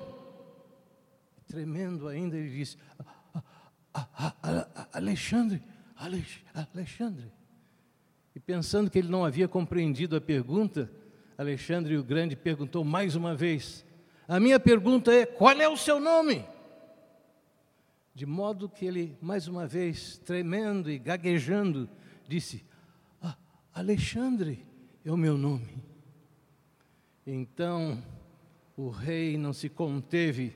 Tremendo 1.47 2.09
ainda, 2.09 2.35
ele 2.39 2.49
disse: 2.49 2.79
Alexandre, 4.93 5.63
Alexandre. 6.75 7.33
E 8.35 8.41
pensando 8.41 8.91
que 8.91 8.99
ele 8.99 9.09
não 9.09 9.25
havia 9.25 9.49
compreendido 9.49 10.17
a 10.17 10.21
pergunta, 10.21 10.91
Alexandre 11.39 11.97
o 11.97 12.05
Grande 12.05 12.37
perguntou 12.37 12.85
mais 12.85 13.15
uma 13.15 13.35
vez: 13.35 13.85
A 14.29 14.39
minha 14.39 14.61
pergunta 14.61 15.13
é: 15.13 15.25
qual 15.25 15.53
é 15.53 15.69
o 15.69 15.77
seu 15.77 15.99
nome? 15.99 16.45
De 18.15 18.25
modo 18.25 18.69
que 18.69 18.87
ele, 18.87 19.17
mais 19.21 19.47
uma 19.49 19.67
vez, 19.67 20.19
tremendo 20.19 20.91
e 20.91 20.99
gaguejando, 20.99 21.89
disse: 22.29 22.65
ah, 23.23 23.37
Alexandre 23.73 24.67
é 25.05 25.11
o 25.11 25.17
meu 25.17 25.39
nome. 25.39 25.83
Então 27.27 28.03
o 28.77 28.91
rei 28.91 29.39
não 29.39 29.53
se 29.53 29.69
conteve, 29.69 30.55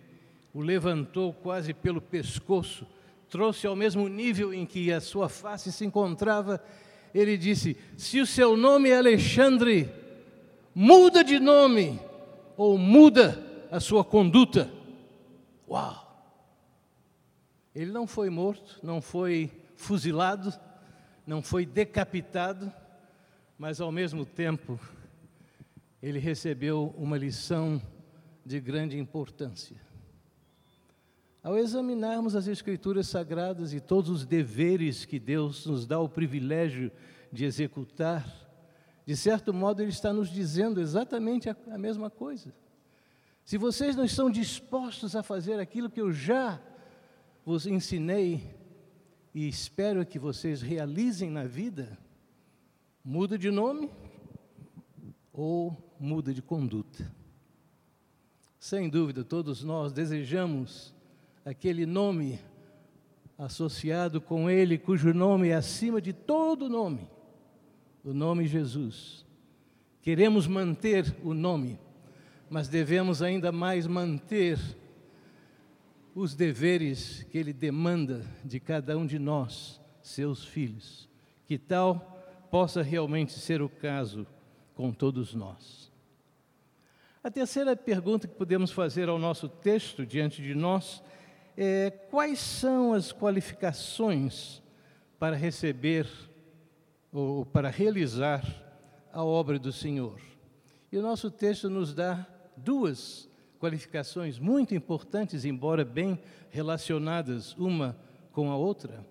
o 0.52 0.60
levantou 0.60 1.32
quase 1.32 1.72
pelo 1.72 2.00
pescoço 2.00 2.86
trouxe 3.30 3.66
ao 3.66 3.76
mesmo 3.76 4.08
nível 4.08 4.52
em 4.52 4.66
que 4.66 4.92
a 4.92 5.00
sua 5.00 5.28
face 5.28 5.70
se 5.70 5.84
encontrava, 5.84 6.62
ele 7.14 7.38
disse: 7.38 7.76
Se 7.96 8.20
o 8.20 8.26
seu 8.26 8.56
nome 8.56 8.90
é 8.90 8.98
Alexandre, 8.98 9.88
muda 10.74 11.22
de 11.22 11.38
nome 11.38 12.00
ou 12.56 12.76
muda 12.76 13.42
a 13.70 13.78
sua 13.78 14.04
conduta. 14.04 14.70
Uau! 15.68 16.08
Ele 17.72 17.92
não 17.92 18.06
foi 18.06 18.28
morto, 18.28 18.80
não 18.82 19.00
foi 19.00 19.50
fuzilado, 19.76 20.52
não 21.24 21.40
foi 21.40 21.64
decapitado, 21.64 22.70
mas 23.56 23.80
ao 23.80 23.92
mesmo 23.92 24.26
tempo 24.26 24.78
ele 26.02 26.18
recebeu 26.18 26.92
uma 26.98 27.16
lição 27.16 27.80
de 28.44 28.58
grande 28.58 28.98
importância. 28.98 29.76
Ao 31.42 31.56
examinarmos 31.56 32.36
as 32.36 32.46
Escrituras 32.46 33.08
Sagradas 33.08 33.72
e 33.72 33.80
todos 33.80 34.10
os 34.10 34.26
deveres 34.26 35.06
que 35.06 35.18
Deus 35.18 35.64
nos 35.64 35.86
dá 35.86 35.98
o 35.98 36.08
privilégio 36.08 36.92
de 37.32 37.46
executar, 37.46 38.26
de 39.06 39.16
certo 39.16 39.52
modo, 39.54 39.80
Ele 39.80 39.90
está 39.90 40.12
nos 40.12 40.28
dizendo 40.28 40.80
exatamente 40.80 41.48
a, 41.48 41.56
a 41.70 41.78
mesma 41.78 42.10
coisa. 42.10 42.54
Se 43.42 43.56
vocês 43.56 43.96
não 43.96 44.04
estão 44.04 44.30
dispostos 44.30 45.16
a 45.16 45.22
fazer 45.22 45.58
aquilo 45.58 45.90
que 45.90 46.00
eu 46.00 46.12
já 46.12 46.60
vos 47.44 47.66
ensinei 47.66 48.54
e 49.34 49.48
espero 49.48 50.04
que 50.04 50.18
vocês 50.18 50.60
realizem 50.60 51.30
na 51.30 51.44
vida, 51.44 51.98
muda 53.02 53.38
de 53.38 53.50
nome 53.50 53.90
ou 55.32 55.94
muda 55.98 56.34
de 56.34 56.42
conduta. 56.42 57.10
Sem 58.58 58.90
dúvida, 58.90 59.24
todos 59.24 59.64
nós 59.64 59.90
desejamos 59.90 60.94
aquele 61.44 61.86
nome 61.86 62.38
associado 63.38 64.20
com 64.20 64.50
ele, 64.50 64.76
cujo 64.76 65.14
nome 65.14 65.48
é 65.48 65.54
acima 65.54 66.00
de 66.00 66.12
todo 66.12 66.68
nome, 66.68 67.08
o 68.04 68.12
nome 68.12 68.46
Jesus. 68.46 69.24
Queremos 70.02 70.46
manter 70.46 71.14
o 71.22 71.32
nome, 71.32 71.78
mas 72.48 72.68
devemos 72.68 73.22
ainda 73.22 73.50
mais 73.50 73.86
manter 73.86 74.58
os 76.14 76.34
deveres 76.34 77.22
que 77.30 77.38
ele 77.38 77.52
demanda 77.52 78.24
de 78.44 78.58
cada 78.58 78.96
um 78.98 79.06
de 79.06 79.18
nós, 79.18 79.80
seus 80.02 80.44
filhos. 80.44 81.08
Que 81.46 81.58
tal 81.58 82.18
possa 82.50 82.82
realmente 82.82 83.32
ser 83.32 83.62
o 83.62 83.68
caso 83.68 84.26
com 84.74 84.92
todos 84.92 85.34
nós. 85.34 85.90
A 87.22 87.30
terceira 87.30 87.76
pergunta 87.76 88.26
que 88.26 88.34
podemos 88.34 88.70
fazer 88.70 89.08
ao 89.08 89.18
nosso 89.18 89.48
texto 89.48 90.06
diante 90.06 90.42
de 90.42 90.54
nós 90.54 91.02
é, 91.56 91.90
quais 91.90 92.38
são 92.38 92.92
as 92.92 93.12
qualificações 93.12 94.62
para 95.18 95.36
receber 95.36 96.08
ou 97.12 97.44
para 97.44 97.68
realizar 97.68 98.44
a 99.12 99.24
obra 99.24 99.58
do 99.58 99.72
Senhor? 99.72 100.20
E 100.90 100.98
o 100.98 101.02
nosso 101.02 101.30
texto 101.30 101.68
nos 101.68 101.94
dá 101.94 102.26
duas 102.56 103.28
qualificações 103.60 104.38
muito 104.38 104.74
importantes, 104.74 105.44
embora 105.44 105.84
bem 105.84 106.18
relacionadas 106.50 107.54
uma 107.56 107.96
com 108.32 108.50
a 108.50 108.56
outra. 108.56 109.06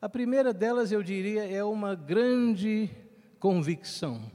A 0.00 0.08
primeira 0.08 0.52
delas, 0.52 0.92
eu 0.92 1.02
diria, 1.02 1.44
é 1.48 1.62
uma 1.62 1.94
grande 1.94 2.90
convicção. 3.38 4.30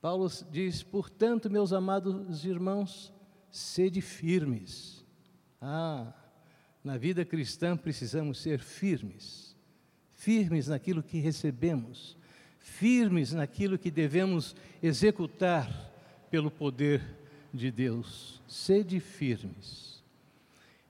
Paulo 0.00 0.30
diz: 0.50 0.82
portanto, 0.82 1.50
meus 1.50 1.72
amados 1.72 2.44
irmãos, 2.44 3.12
sede 3.50 4.00
firmes. 4.00 4.95
Ah, 5.68 6.12
na 6.84 6.96
vida 6.96 7.24
cristã 7.24 7.76
precisamos 7.76 8.38
ser 8.38 8.60
firmes, 8.60 9.56
firmes 10.12 10.68
naquilo 10.68 11.02
que 11.02 11.18
recebemos, 11.18 12.16
firmes 12.60 13.32
naquilo 13.32 13.76
que 13.76 13.90
devemos 13.90 14.54
executar 14.80 15.68
pelo 16.30 16.52
poder 16.52 17.02
de 17.52 17.72
Deus. 17.72 18.40
Sede 18.46 19.00
firmes. 19.00 20.04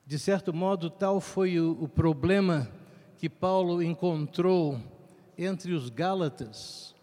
De 0.07 0.19
certo 0.19 0.53
modo, 0.53 0.91
tal 0.91 1.23
foi 1.23 1.59
o, 1.59 1.73
o 1.81 1.89
problema 1.89 2.71
que 3.17 3.31
Paulo 3.31 3.83
encontrou 3.83 4.79
entre 5.39 5.73
os 5.73 5.89
Gálatas. 5.89 6.95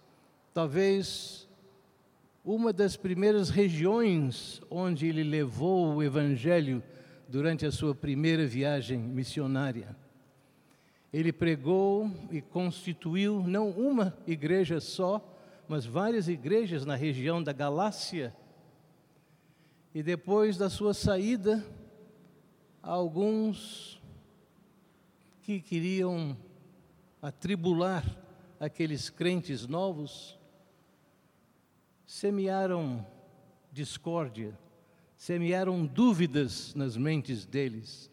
Talvez 0.53 1.49
uma 2.45 2.71
das 2.71 2.95
primeiras 2.95 3.49
regiões 3.49 4.61
onde 4.69 5.07
ele 5.07 5.23
levou 5.23 5.95
o 5.95 6.03
Evangelho 6.03 6.83
durante 7.33 7.65
a 7.65 7.71
sua 7.71 7.95
primeira 7.95 8.45
viagem 8.45 8.99
missionária. 8.99 9.97
Ele 11.11 11.33
pregou 11.33 12.07
e 12.29 12.39
constituiu 12.39 13.41
não 13.41 13.71
uma 13.71 14.15
igreja 14.27 14.79
só, 14.79 15.19
mas 15.67 15.83
várias 15.83 16.27
igrejas 16.27 16.85
na 16.85 16.93
região 16.93 17.41
da 17.41 17.51
Galácia. 17.51 18.35
E 19.95 20.03
depois 20.03 20.57
da 20.57 20.69
sua 20.69 20.93
saída, 20.93 21.65
alguns 22.83 23.99
que 25.41 25.59
queriam 25.59 26.37
atribular 27.19 28.05
aqueles 28.59 29.09
crentes 29.09 29.65
novos 29.65 30.37
semearam 32.05 33.03
discórdia, 33.71 34.55
semearam 35.23 35.85
dúvidas 35.85 36.75
nas 36.75 36.97
mentes 36.97 37.45
deles. 37.45 38.11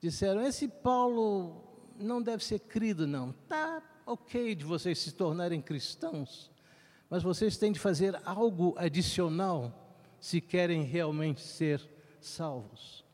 Disseram: 0.00 0.44
esse 0.44 0.66
Paulo 0.66 1.62
não 1.96 2.20
deve 2.20 2.44
ser 2.44 2.58
crido, 2.58 3.06
não. 3.06 3.30
Tá 3.46 3.80
ok 4.04 4.52
de 4.56 4.64
vocês 4.64 4.98
se 4.98 5.12
tornarem 5.12 5.62
cristãos, 5.62 6.50
mas 7.08 7.22
vocês 7.22 7.56
têm 7.56 7.70
de 7.70 7.78
fazer 7.78 8.20
algo 8.24 8.74
adicional 8.76 9.96
se 10.18 10.40
querem 10.40 10.82
realmente 10.82 11.40
ser 11.40 11.80
salvos. 12.20 13.04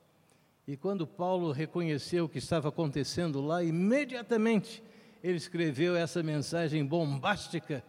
E 0.67 0.75
quando 0.75 1.07
Paulo 1.07 1.53
reconheceu 1.53 2.25
o 2.25 2.29
que 2.31 2.39
estava 2.39 2.71
acontecendo 2.71 3.43
lá, 3.43 3.63
imediatamente 3.63 4.83
ele 5.23 5.37
escreveu 5.37 5.95
essa 5.95 6.23
mensagem 6.23 6.83
bombástica 6.83 7.85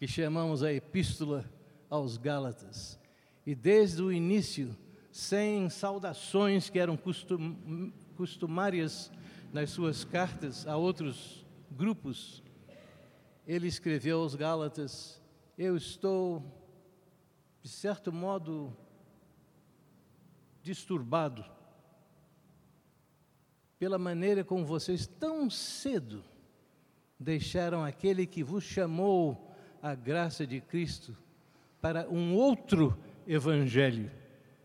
que 0.00 0.08
chamamos 0.08 0.64
a 0.64 0.72
Epístola 0.72 1.48
aos 1.88 2.16
Gálatas. 2.16 3.03
E 3.46 3.54
desde 3.54 4.02
o 4.02 4.12
início, 4.12 4.76
sem 5.10 5.68
saudações 5.68 6.70
que 6.70 6.78
eram 6.78 6.96
costum, 6.96 7.92
costumárias 8.16 9.10
nas 9.52 9.70
suas 9.70 10.04
cartas 10.04 10.66
a 10.66 10.76
outros 10.76 11.44
grupos, 11.70 12.42
ele 13.46 13.68
escreveu 13.68 14.20
aos 14.20 14.34
Gálatas: 14.34 15.22
Eu 15.58 15.76
estou, 15.76 16.42
de 17.62 17.68
certo 17.68 18.12
modo, 18.12 18.74
disturbado 20.62 21.44
pela 23.78 23.98
maneira 23.98 24.42
como 24.42 24.64
vocês 24.64 25.06
tão 25.06 25.50
cedo 25.50 26.24
deixaram 27.20 27.84
aquele 27.84 28.26
que 28.26 28.42
vos 28.42 28.64
chamou 28.64 29.54
a 29.82 29.94
graça 29.94 30.46
de 30.46 30.60
Cristo 30.60 31.14
para 31.80 32.08
um 32.08 32.34
outro 32.34 32.98
evangelho, 33.26 34.10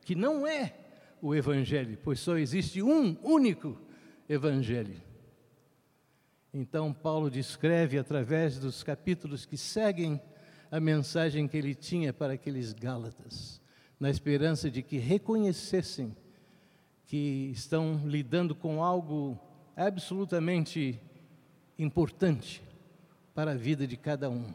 que 0.01 0.15
não 0.15 0.45
é 0.45 0.73
o 1.21 1.35
evangelho, 1.35 1.97
pois 2.03 2.19
só 2.19 2.37
existe 2.37 2.81
um 2.81 3.17
único 3.23 3.77
evangelho. 4.27 5.01
Então, 6.53 6.93
Paulo 6.93 7.29
descreve 7.29 7.97
através 7.97 8.57
dos 8.57 8.81
capítulos 8.83 9.45
que 9.45 9.57
seguem 9.57 10.19
a 10.71 10.79
mensagem 10.79 11.47
que 11.47 11.57
ele 11.57 11.75
tinha 11.75 12.11
para 12.11 12.33
aqueles 12.33 12.73
Gálatas, 12.73 13.61
na 13.99 14.09
esperança 14.09 14.69
de 14.69 14.81
que 14.81 14.97
reconhecessem 14.97 16.15
que 17.05 17.51
estão 17.53 18.01
lidando 18.05 18.55
com 18.55 18.83
algo 18.83 19.39
absolutamente 19.75 20.99
importante 21.77 22.61
para 23.33 23.51
a 23.51 23.55
vida 23.55 23.87
de 23.87 23.97
cada 23.97 24.29
um 24.29 24.53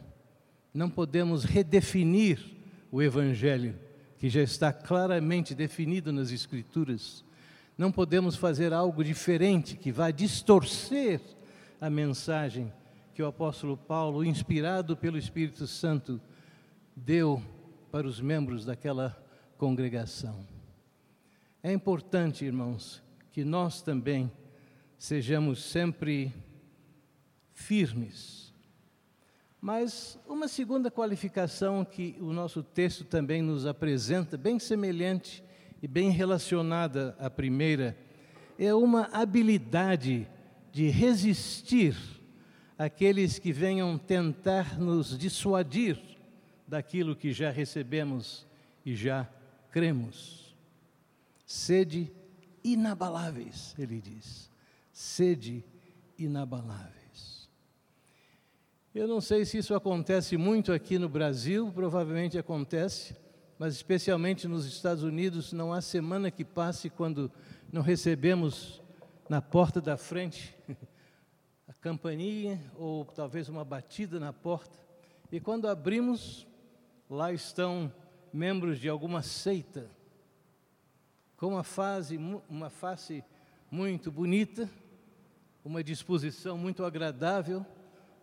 não 0.75 0.91
podemos 0.91 1.45
redefinir 1.45 2.41
o 2.91 3.01
Evangelho, 3.01 3.79
que 4.25 4.31
já 4.31 4.41
está 4.41 4.73
claramente 4.73 5.55
definido 5.55 6.11
nas 6.11 6.31
Escrituras. 6.31 7.23
Não 7.77 7.93
podemos 7.93 8.37
fazer 8.37 8.73
algo 8.73 9.05
diferente 9.05 9.77
que 9.77 9.93
vá 9.93 10.11
distorcer 10.11 11.21
a 11.79 11.91
mensagem 11.91 12.73
que 13.13 13.23
o 13.23 13.27
apóstolo 13.27 13.77
Paulo, 13.77 14.25
inspirado 14.25 14.97
pelo 14.97 15.19
Espírito 15.19 15.67
Santo, 15.67 16.19
deu 16.97 17.43
para 17.93 18.07
os 18.07 18.19
membros 18.19 18.65
daquela 18.65 19.15
congregação. 19.59 20.49
É 21.63 21.71
importante, 21.71 22.47
irmãos, 22.47 23.03
que 23.31 23.45
nós 23.45 23.83
também 23.83 24.33
sejamos 24.97 25.63
sempre 25.63 26.33
firmes 27.53 28.44
mas 29.65 30.19
uma 30.29 30.47
segunda 30.47 30.91
qualificação 30.91 31.87
que 31.87 32.19
o 32.21 32.35
nosso 32.35 32.63
texto 32.63 33.03
também 33.03 33.41
nos 33.41 33.65
apresenta, 33.65 34.37
bem 34.37 34.59
semelhante 34.59 35.43
e 35.83 35.89
bem 35.89 36.11
relacionada 36.11 37.17
à 37.19 37.31
primeira, 37.31 37.97
é 38.59 38.75
uma 38.75 39.09
habilidade 39.11 40.29
de 40.71 40.91
resistir 40.91 41.97
àqueles 42.77 43.39
que 43.39 43.55
venham 43.55 43.97
tentar 43.97 44.79
nos 44.79 45.17
dissuadir 45.17 45.99
daquilo 46.69 47.17
que 47.17 47.33
já 47.33 47.51
recebemos 47.51 48.47
e 48.85 48.95
já 48.95 49.27
cremos. 49.71 50.55
Sede 51.47 52.13
inabaláveis, 52.63 53.75
ele 53.79 53.99
diz. 53.99 54.51
Sede 54.93 55.65
inabaláveis. 56.19 57.04
Eu 58.95 59.09
não 59.09 59.21
sei 59.21 59.45
se 59.45 59.59
isso 59.59 59.75
acontece 59.75 60.37
muito 60.37 60.73
aqui 60.73 61.01
no 61.01 61.09
Brasil, 61.09 61.69
provavelmente 61.75 62.39
acontece, 62.39 63.17
mas 63.59 63.75
especialmente 63.75 64.47
nos 64.47 64.67
Estados 64.67 65.03
Unidos, 65.03 65.53
não 65.53 65.73
há 65.73 65.81
semana 65.81 66.31
que 66.31 66.45
passe 66.45 66.89
quando 66.89 67.29
não 67.73 67.83
recebemos 67.83 68.81
na 69.29 69.43
porta 69.43 69.81
da 69.81 69.97
frente 69.97 70.55
a 71.67 71.73
campainha 71.73 72.61
ou 72.77 73.05
talvez 73.05 73.49
uma 73.49 73.65
batida 73.65 74.21
na 74.21 74.33
porta. 74.33 74.79
E 75.33 75.41
quando 75.41 75.67
abrimos, 75.67 76.47
lá 77.11 77.33
estão 77.33 77.93
membros 78.33 78.79
de 78.79 78.89
alguma 78.89 79.23
seita, 79.23 79.91
com 81.37 81.49
uma, 81.49 81.65
fase, 81.65 82.17
uma 82.49 82.71
face 82.71 83.25
muito 83.69 84.13
bonita, 84.13 84.71
uma 85.65 85.83
disposição 85.83 86.57
muito 86.57 86.85
agradável, 86.85 87.67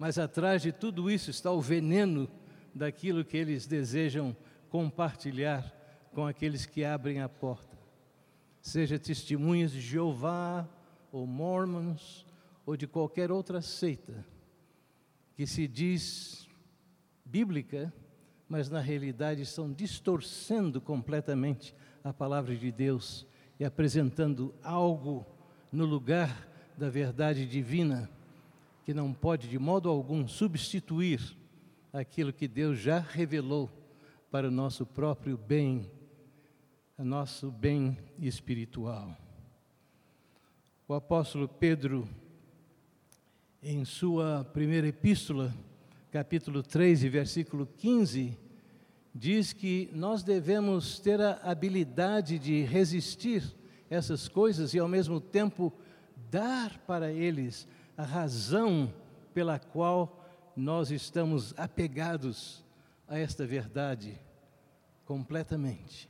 mas 0.02 0.18
atrás 0.18 0.64
de 0.64 0.72
tudo 0.72 1.12
isso 1.12 1.30
está 1.30 1.52
o 1.52 1.62
veneno 1.62 2.28
daquilo 2.74 3.24
que 3.24 3.38
eles 3.38 3.68
desejam 3.68 4.36
compartilhar 4.68 5.72
com 6.12 6.26
aqueles 6.26 6.66
que 6.66 6.84
abrem 6.84 7.22
a 7.22 7.30
porta. 7.30 7.78
Seja 8.60 8.98
testemunhas 8.98 9.72
de 9.72 9.80
Jeová, 9.80 10.68
ou 11.12 11.28
Mormons, 11.28 12.26
ou 12.66 12.76
de 12.76 12.88
qualquer 12.88 13.32
outra 13.32 13.62
seita 13.62 14.26
que 15.36 15.46
se 15.46 15.68
diz 15.68 16.48
bíblica, 17.24 17.94
mas 18.50 18.72
na 18.72 18.80
realidade 18.80 19.44
estão 19.44 19.72
distorcendo 19.72 20.82
completamente 20.82 21.76
a 22.04 22.12
palavra 22.12 22.56
de 22.56 22.72
Deus 22.72 23.28
e 23.60 23.64
apresentando 23.64 24.52
algo 24.64 25.28
no 25.72 25.86
lugar 25.86 26.50
da 26.76 26.90
verdade 26.90 27.46
divina 27.46 28.10
que 28.92 28.96
não 28.96 29.14
pode 29.14 29.48
de 29.48 29.58
modo 29.58 29.88
algum 29.88 30.28
substituir 30.28 31.22
aquilo 31.94 32.34
que 32.34 32.46
Deus 32.46 32.78
já 32.78 33.00
revelou 33.00 33.72
para 34.30 34.50
o 34.50 34.52
nosso 34.52 34.86
próprio 34.86 35.38
bem, 35.38 35.90
nosso 36.98 37.50
bem 37.50 37.98
espiritual. 38.20 39.18
O 40.90 40.94
apóstolo 40.94 41.48
Pedro, 41.48 42.06
em 43.64 43.86
sua 43.86 44.44
primeira 44.52 44.90
epístola, 44.90 45.56
capítulo 46.12 46.62
3 46.62 47.06
e 47.06 47.08
versículo 47.08 47.66
15, 47.78 48.38
diz 49.16 49.54
que 49.54 49.90
nós 49.94 50.22
devemos 50.22 51.00
ter 51.00 51.22
a 51.22 51.40
habilidade 51.44 52.38
de 52.38 52.64
resistir 52.64 53.42
essas 53.90 54.28
coisas 54.28 54.74
e 54.74 54.80
ao 54.80 54.90
mesmo 54.90 55.22
tempo 55.22 55.72
dar 56.30 56.78
para 56.80 57.10
eles 57.10 57.66
a 57.98 58.04
razão 58.04 58.94
pela 59.34 59.60
qual 59.60 60.24
nós 60.56 60.92
estamos 60.92 61.54
apegados 61.58 62.64
a 63.08 63.18
esta 63.18 63.46
verdade 63.46 64.20
completamente. 65.06 66.10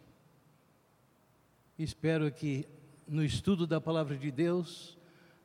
Espero 1.78 2.32
que 2.32 2.68
no 3.08 3.24
estudo 3.24 3.66
da 3.66 3.82
palavra 3.82 4.16
de 4.16 4.32
Deus, 4.32 4.98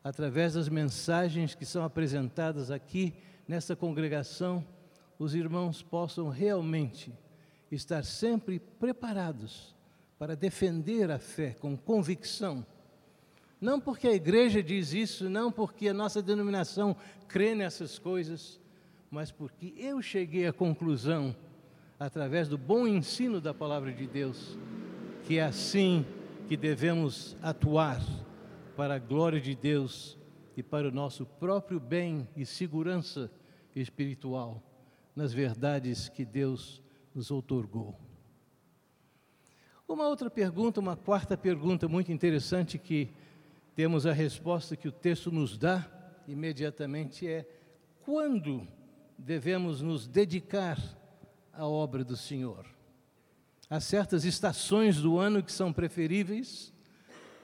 através 0.04 0.54
das 0.54 0.68
mensagens 0.68 1.54
que 1.54 1.64
são 1.64 1.82
apresentadas 1.84 2.70
aqui 2.70 3.14
nesta 3.48 3.74
congregação, 3.74 4.64
os 5.18 5.34
irmãos 5.34 5.82
possam 5.82 6.28
realmente 6.28 7.12
estar 7.70 8.04
sempre 8.04 8.58
preparados 8.58 9.74
para 10.18 10.36
defender 10.36 11.10
a 11.10 11.18
fé 11.18 11.54
com 11.54 11.76
convicção. 11.76 12.64
Não 13.60 13.80
porque 13.80 14.06
a 14.06 14.12
igreja 14.12 14.62
diz 14.62 14.92
isso, 14.92 15.30
não 15.30 15.50
porque 15.50 15.88
a 15.88 15.94
nossa 15.94 16.22
denominação 16.22 16.94
crê 17.26 17.54
nessas 17.54 17.98
coisas, 17.98 18.60
mas 19.10 19.32
porque 19.32 19.72
eu 19.76 20.02
cheguei 20.02 20.46
à 20.46 20.52
conclusão, 20.52 21.34
através 21.98 22.48
do 22.48 22.58
bom 22.58 22.86
ensino 22.86 23.40
da 23.40 23.54
palavra 23.54 23.92
de 23.92 24.06
Deus, 24.06 24.58
que 25.24 25.38
é 25.38 25.44
assim 25.44 26.04
que 26.46 26.56
devemos 26.56 27.36
atuar 27.42 28.02
para 28.76 28.96
a 28.96 28.98
glória 28.98 29.40
de 29.40 29.54
Deus 29.54 30.18
e 30.56 30.62
para 30.62 30.88
o 30.88 30.92
nosso 30.92 31.24
próprio 31.24 31.80
bem 31.80 32.28
e 32.36 32.44
segurança 32.44 33.30
espiritual 33.74 34.62
nas 35.14 35.32
verdades 35.32 36.10
que 36.10 36.24
Deus 36.24 36.82
nos 37.14 37.30
outorgou. 37.30 37.98
Uma 39.88 40.08
outra 40.08 40.28
pergunta, 40.28 40.78
uma 40.78 40.96
quarta 40.96 41.36
pergunta 41.36 41.88
muito 41.88 42.12
interessante 42.12 42.76
que 42.76 43.08
temos 43.76 44.06
a 44.06 44.12
resposta 44.12 44.74
que 44.74 44.88
o 44.88 44.92
texto 44.92 45.30
nos 45.30 45.58
dá 45.58 45.86
imediatamente 46.26 47.28
é: 47.28 47.46
quando 48.06 48.66
devemos 49.18 49.82
nos 49.82 50.08
dedicar 50.08 50.80
à 51.52 51.66
obra 51.66 52.02
do 52.02 52.16
Senhor? 52.16 52.64
Há 53.68 53.78
certas 53.78 54.24
estações 54.24 54.96
do 54.96 55.18
ano 55.18 55.42
que 55.42 55.52
são 55.52 55.74
preferíveis, 55.74 56.72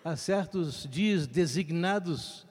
há 0.03 0.16
certos 0.16 0.88
dias 0.90 1.27
designados 1.27 2.47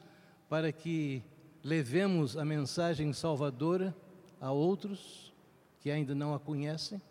para 0.47 0.71
que 0.71 1.23
levemos 1.63 2.37
a 2.37 2.45
mensagem 2.45 3.11
salvadora 3.13 3.95
a 4.39 4.51
outros 4.51 5.33
que 5.79 5.89
ainda 5.89 6.13
não 6.13 6.35
a 6.35 6.39
conhecem? 6.39 7.01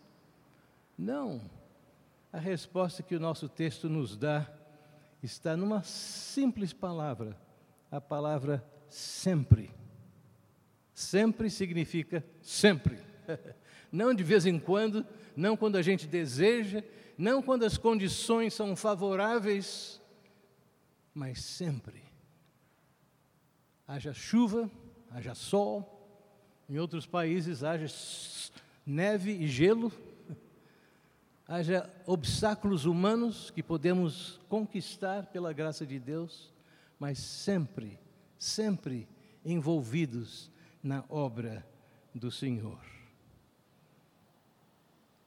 Não. 0.97 1.41
A 2.31 2.39
resposta 2.39 3.03
que 3.03 3.15
o 3.15 3.19
nosso 3.19 3.49
texto 3.49 3.89
nos 3.89 4.15
dá 4.15 4.49
está 5.21 5.55
numa 5.55 5.83
simples 5.83 6.73
palavra, 6.73 7.37
a 7.91 8.01
palavra 8.01 8.65
sempre. 8.87 9.71
Sempre 10.93 11.49
significa 11.49 12.23
sempre. 12.41 12.99
Não 13.91 14.13
de 14.13 14.23
vez 14.23 14.45
em 14.45 14.57
quando, 14.57 15.05
não 15.35 15.57
quando 15.57 15.75
a 15.75 15.81
gente 15.81 16.07
deseja, 16.07 16.81
não 17.17 17.41
quando 17.41 17.63
as 17.63 17.77
condições 17.77 18.53
são 18.53 18.73
favoráveis, 18.73 20.01
mas 21.13 21.43
sempre. 21.43 22.01
Haja 23.85 24.13
chuva, 24.13 24.71
haja 25.09 25.35
sol, 25.35 26.01
em 26.69 26.79
outros 26.79 27.05
países 27.05 27.65
haja 27.65 27.87
neve 28.85 29.31
e 29.31 29.45
gelo, 29.45 29.91
haja 31.51 31.89
obstáculos 32.05 32.85
humanos 32.85 33.51
que 33.51 33.61
podemos 33.61 34.39
conquistar 34.47 35.25
pela 35.25 35.51
graça 35.51 35.85
de 35.85 35.99
Deus, 35.99 36.49
mas 36.97 37.17
sempre, 37.19 37.99
sempre 38.39 39.05
envolvidos 39.43 40.49
na 40.81 41.03
obra 41.09 41.67
do 42.15 42.31
Senhor. 42.31 42.79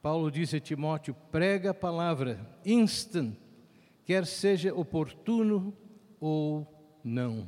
Paulo 0.01 0.31
disse 0.31 0.55
a 0.55 0.59
Timóteo: 0.59 1.15
prega 1.31 1.69
a 1.69 1.75
palavra, 1.75 2.39
instant, 2.65 3.35
quer 4.03 4.25
seja 4.25 4.73
oportuno 4.73 5.77
ou 6.19 6.65
não. 7.03 7.47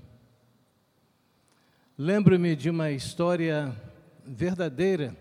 Lembro-me 1.97 2.55
de 2.55 2.69
uma 2.69 2.91
história 2.91 3.75
verdadeira 4.23 5.17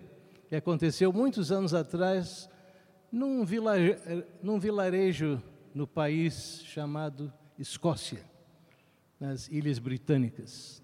que 0.46 0.56
aconteceu 0.56 1.10
muitos 1.10 1.50
anos 1.50 1.72
atrás 1.72 2.50
num 3.10 3.44
vilarejo, 3.44 4.24
num 4.42 4.58
vilarejo 4.58 5.42
no 5.74 5.86
país 5.86 6.62
chamado 6.64 7.32
Escócia, 7.58 8.24
nas 9.18 9.48
Ilhas 9.48 9.78
Britânicas. 9.78 10.82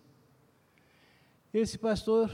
Esse 1.52 1.76
pastor 1.76 2.30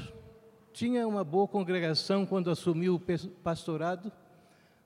tinha 0.73 1.07
uma 1.09 1.25
boa 1.25 1.49
congregação 1.49 2.25
quando 2.25 2.51
assumiu 2.51 2.95
o 2.95 3.29
pastorado, 3.43 4.13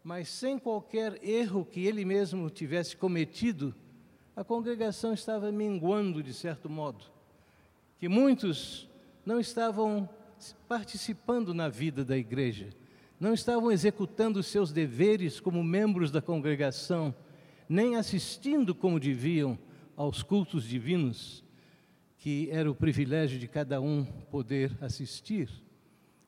mas 0.02 0.28
sem 0.28 0.58
qualquer 0.58 1.22
erro 1.22 1.64
que 1.64 1.86
ele 1.86 2.04
mesmo 2.04 2.48
tivesse 2.48 2.96
cometido, 2.96 3.74
a 4.34 4.42
congregação 4.42 5.12
estava 5.12 5.52
minguando 5.52 6.22
de 6.22 6.32
certo 6.32 6.68
modo, 6.68 7.04
que 7.98 8.08
muitos 8.08 8.88
não 9.24 9.38
estavam 9.38 10.08
participando 10.66 11.52
na 11.52 11.68
vida 11.68 12.04
da 12.04 12.16
igreja, 12.16 12.70
não 13.22 13.32
estavam 13.32 13.70
executando 13.70 14.42
seus 14.42 14.72
deveres 14.72 15.38
como 15.38 15.62
membros 15.62 16.10
da 16.10 16.20
congregação, 16.20 17.14
nem 17.68 17.94
assistindo 17.94 18.74
como 18.74 18.98
deviam 18.98 19.56
aos 19.96 20.24
cultos 20.24 20.64
divinos, 20.64 21.44
que 22.18 22.50
era 22.50 22.68
o 22.68 22.74
privilégio 22.74 23.38
de 23.38 23.46
cada 23.46 23.80
um 23.80 24.04
poder 24.04 24.76
assistir 24.80 25.48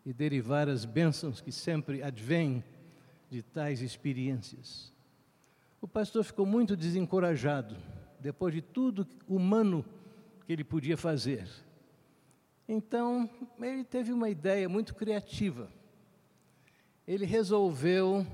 e 0.06 0.12
derivar 0.12 0.68
as 0.68 0.84
bênçãos 0.84 1.40
que 1.40 1.50
sempre 1.50 2.00
advêm 2.00 2.62
de 3.28 3.42
tais 3.42 3.82
experiências. 3.82 4.92
O 5.80 5.88
pastor 5.88 6.22
ficou 6.22 6.46
muito 6.46 6.76
desencorajado, 6.76 7.76
depois 8.20 8.54
de 8.54 8.62
tudo 8.62 9.04
humano 9.26 9.84
que 10.46 10.52
ele 10.52 10.62
podia 10.62 10.96
fazer. 10.96 11.48
Então, 12.68 13.28
ele 13.60 13.82
teve 13.82 14.12
uma 14.12 14.30
ideia 14.30 14.68
muito 14.68 14.94
criativa. 14.94 15.68
Ele 17.06 17.26
resolveu 17.26 18.26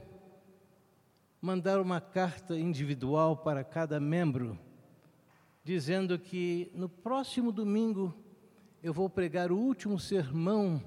mandar 1.40 1.80
uma 1.80 2.00
carta 2.00 2.56
individual 2.56 3.36
para 3.36 3.64
cada 3.64 3.98
membro, 3.98 4.56
dizendo 5.64 6.16
que 6.16 6.70
no 6.72 6.88
próximo 6.88 7.50
domingo 7.50 8.14
eu 8.80 8.92
vou 8.94 9.10
pregar 9.10 9.50
o 9.50 9.58
último 9.58 9.98
sermão, 9.98 10.80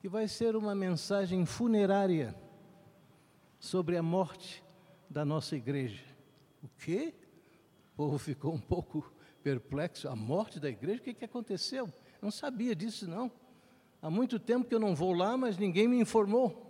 que 0.00 0.08
vai 0.08 0.26
ser 0.26 0.56
uma 0.56 0.74
mensagem 0.74 1.44
funerária 1.44 2.34
sobre 3.58 3.98
a 3.98 4.02
morte 4.02 4.64
da 5.10 5.26
nossa 5.26 5.56
igreja. 5.56 6.02
O 6.62 6.68
quê? 6.68 7.12
O 7.92 7.96
povo 7.96 8.18
ficou 8.18 8.54
um 8.54 8.60
pouco 8.60 9.12
perplexo. 9.42 10.08
A 10.08 10.16
morte 10.16 10.58
da 10.58 10.70
igreja? 10.70 11.02
O 11.02 11.04
que, 11.04 11.12
que 11.12 11.24
aconteceu? 11.26 11.92
Não 12.22 12.30
sabia 12.30 12.74
disso, 12.74 13.06
não. 13.06 13.30
Há 14.00 14.08
muito 14.08 14.38
tempo 14.38 14.66
que 14.66 14.74
eu 14.74 14.80
não 14.80 14.94
vou 14.94 15.12
lá, 15.12 15.36
mas 15.36 15.58
ninguém 15.58 15.86
me 15.86 15.98
informou. 16.00 16.63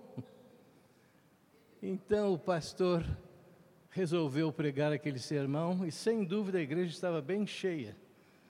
Então 1.86 2.32
o 2.32 2.38
pastor 2.38 3.04
resolveu 3.90 4.50
pregar 4.50 4.90
aquele 4.90 5.18
sermão 5.18 5.84
e, 5.84 5.92
sem 5.92 6.24
dúvida, 6.24 6.56
a 6.56 6.62
igreja 6.62 6.90
estava 6.90 7.20
bem 7.20 7.46
cheia. 7.46 7.94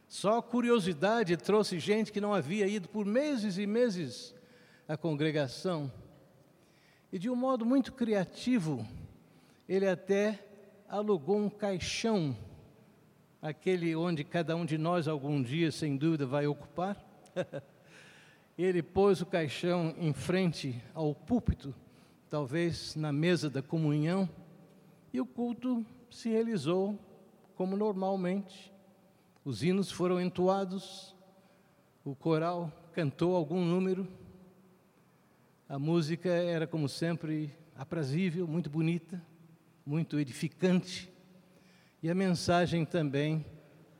Só 0.06 0.40
curiosidade 0.40 1.36
trouxe 1.36 1.80
gente 1.80 2.12
que 2.12 2.20
não 2.20 2.32
havia 2.32 2.64
ido 2.68 2.88
por 2.88 3.04
meses 3.04 3.58
e 3.58 3.66
meses 3.66 4.32
à 4.86 4.96
congregação. 4.96 5.90
E 7.12 7.18
de 7.18 7.28
um 7.28 7.34
modo 7.34 7.66
muito 7.66 7.92
criativo, 7.92 8.86
ele 9.68 9.88
até 9.88 10.38
alugou 10.88 11.38
um 11.38 11.50
caixão 11.50 12.36
aquele 13.42 13.96
onde 13.96 14.22
cada 14.22 14.54
um 14.54 14.64
de 14.64 14.78
nós 14.78 15.08
algum 15.08 15.42
dia, 15.42 15.72
sem 15.72 15.96
dúvida, 15.96 16.24
vai 16.24 16.46
ocupar. 16.46 17.04
Ele 18.56 18.80
pôs 18.80 19.20
o 19.20 19.26
caixão 19.26 19.92
em 19.98 20.12
frente 20.12 20.80
ao 20.94 21.12
púlpito, 21.12 21.74
talvez 22.34 22.96
na 22.96 23.12
mesa 23.12 23.48
da 23.48 23.62
comunhão, 23.62 24.28
e 25.12 25.20
o 25.20 25.24
culto 25.24 25.86
se 26.10 26.30
realizou 26.30 26.98
como 27.54 27.76
normalmente. 27.76 28.74
Os 29.44 29.62
hinos 29.62 29.92
foram 29.92 30.20
entoados, 30.20 31.14
o 32.04 32.12
coral 32.12 32.72
cantou 32.92 33.36
algum 33.36 33.64
número, 33.64 34.08
a 35.68 35.78
música 35.78 36.28
era, 36.28 36.66
como 36.66 36.88
sempre, 36.88 37.54
aprazível, 37.76 38.48
muito 38.48 38.68
bonita, 38.68 39.22
muito 39.86 40.18
edificante. 40.18 41.08
E 42.02 42.10
a 42.10 42.16
mensagem 42.16 42.84
também 42.84 43.46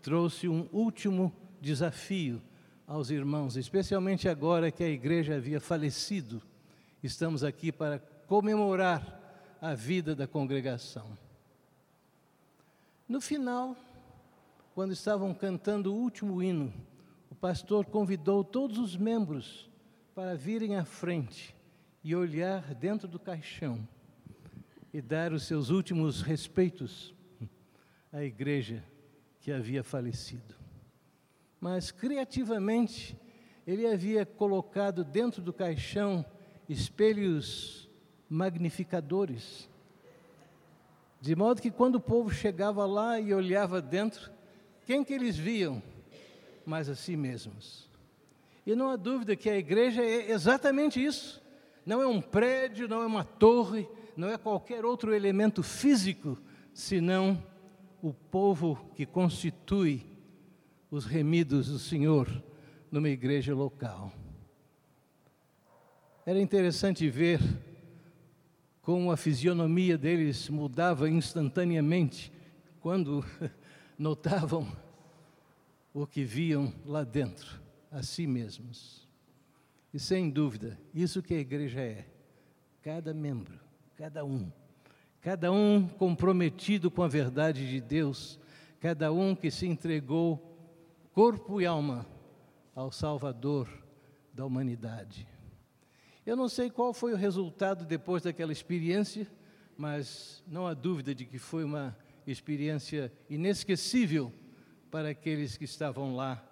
trouxe 0.02 0.48
um 0.48 0.68
último 0.72 1.32
desafio 1.60 2.42
aos 2.84 3.10
irmãos, 3.10 3.56
especialmente 3.56 4.28
agora 4.28 4.72
que 4.72 4.82
a 4.82 4.88
igreja 4.88 5.36
havia 5.36 5.60
falecido. 5.60 6.42
Estamos 7.00 7.44
aqui 7.44 7.70
para 7.70 8.02
comemorar 8.26 9.56
a 9.60 9.74
vida 9.74 10.14
da 10.14 10.26
congregação. 10.26 11.16
No 13.08 13.20
final, 13.20 13.76
quando 14.74 14.92
estavam 14.92 15.32
cantando 15.34 15.92
o 15.92 15.96
último 15.96 16.42
hino, 16.42 16.72
o 17.30 17.34
pastor 17.34 17.86
convidou 17.86 18.42
todos 18.42 18.78
os 18.78 18.96
membros 18.96 19.70
para 20.14 20.34
virem 20.34 20.76
à 20.76 20.84
frente 20.84 21.54
e 22.02 22.14
olhar 22.14 22.74
dentro 22.74 23.08
do 23.08 23.18
caixão 23.18 23.86
e 24.92 25.02
dar 25.02 25.32
os 25.32 25.44
seus 25.44 25.70
últimos 25.70 26.22
respeitos 26.22 27.14
a 28.12 28.22
igreja 28.22 28.84
que 29.40 29.50
havia 29.50 29.82
falecido. 29.82 30.54
Mas 31.60 31.90
criativamente, 31.90 33.18
ele 33.66 33.86
havia 33.86 34.24
colocado 34.24 35.04
dentro 35.04 35.42
do 35.42 35.52
caixão 35.52 36.24
espelhos 36.68 37.83
magnificadores. 38.34 39.70
De 41.20 41.36
modo 41.36 41.62
que 41.62 41.70
quando 41.70 41.96
o 41.96 42.00
povo 42.00 42.30
chegava 42.30 42.84
lá 42.84 43.18
e 43.20 43.32
olhava 43.32 43.80
dentro, 43.80 44.30
quem 44.84 45.04
que 45.04 45.14
eles 45.14 45.36
viam? 45.36 45.80
Mas 46.66 46.88
a 46.88 46.96
si 46.96 47.16
mesmos. 47.16 47.88
E 48.66 48.74
não 48.74 48.90
há 48.90 48.96
dúvida 48.96 49.36
que 49.36 49.48
a 49.48 49.56
igreja 49.56 50.02
é 50.02 50.30
exatamente 50.32 51.02
isso. 51.02 51.40
Não 51.86 52.02
é 52.02 52.06
um 52.06 52.20
prédio, 52.20 52.88
não 52.88 53.02
é 53.02 53.06
uma 53.06 53.24
torre, 53.24 53.88
não 54.16 54.28
é 54.28 54.36
qualquer 54.36 54.84
outro 54.84 55.14
elemento 55.14 55.62
físico, 55.62 56.36
senão 56.72 57.40
o 58.02 58.12
povo 58.12 58.90
que 58.96 59.06
constitui 59.06 60.04
os 60.90 61.04
remidos 61.04 61.68
do 61.68 61.78
Senhor 61.78 62.28
numa 62.90 63.08
igreja 63.08 63.54
local. 63.54 64.12
Era 66.26 66.40
interessante 66.40 67.08
ver 67.08 67.40
como 68.84 69.10
a 69.10 69.16
fisionomia 69.16 69.96
deles 69.96 70.50
mudava 70.50 71.08
instantaneamente 71.08 72.30
quando 72.80 73.24
notavam 73.98 74.70
o 75.92 76.06
que 76.06 76.22
viam 76.22 76.70
lá 76.84 77.02
dentro, 77.02 77.60
a 77.90 78.02
si 78.02 78.26
mesmos. 78.26 79.08
E 79.92 79.98
sem 79.98 80.28
dúvida, 80.28 80.78
isso 80.92 81.22
que 81.22 81.32
a 81.32 81.38
igreja 81.38 81.80
é, 81.80 82.04
cada 82.82 83.14
membro, 83.14 83.58
cada 83.96 84.22
um, 84.22 84.52
cada 85.22 85.50
um 85.50 85.88
comprometido 85.88 86.90
com 86.90 87.02
a 87.02 87.08
verdade 87.08 87.66
de 87.66 87.80
Deus, 87.80 88.38
cada 88.80 89.10
um 89.10 89.34
que 89.34 89.50
se 89.50 89.66
entregou 89.66 90.58
corpo 91.14 91.58
e 91.58 91.64
alma 91.64 92.04
ao 92.74 92.92
Salvador 92.92 93.66
da 94.34 94.44
humanidade. 94.44 95.26
Eu 96.26 96.36
não 96.36 96.48
sei 96.48 96.70
qual 96.70 96.94
foi 96.94 97.12
o 97.12 97.16
resultado 97.16 97.84
depois 97.84 98.22
daquela 98.22 98.50
experiência, 98.50 99.30
mas 99.76 100.42
não 100.46 100.66
há 100.66 100.72
dúvida 100.72 101.14
de 101.14 101.26
que 101.26 101.38
foi 101.38 101.64
uma 101.64 101.94
experiência 102.26 103.12
inesquecível 103.28 104.32
para 104.90 105.10
aqueles 105.10 105.58
que 105.58 105.64
estavam 105.64 106.16
lá 106.16 106.42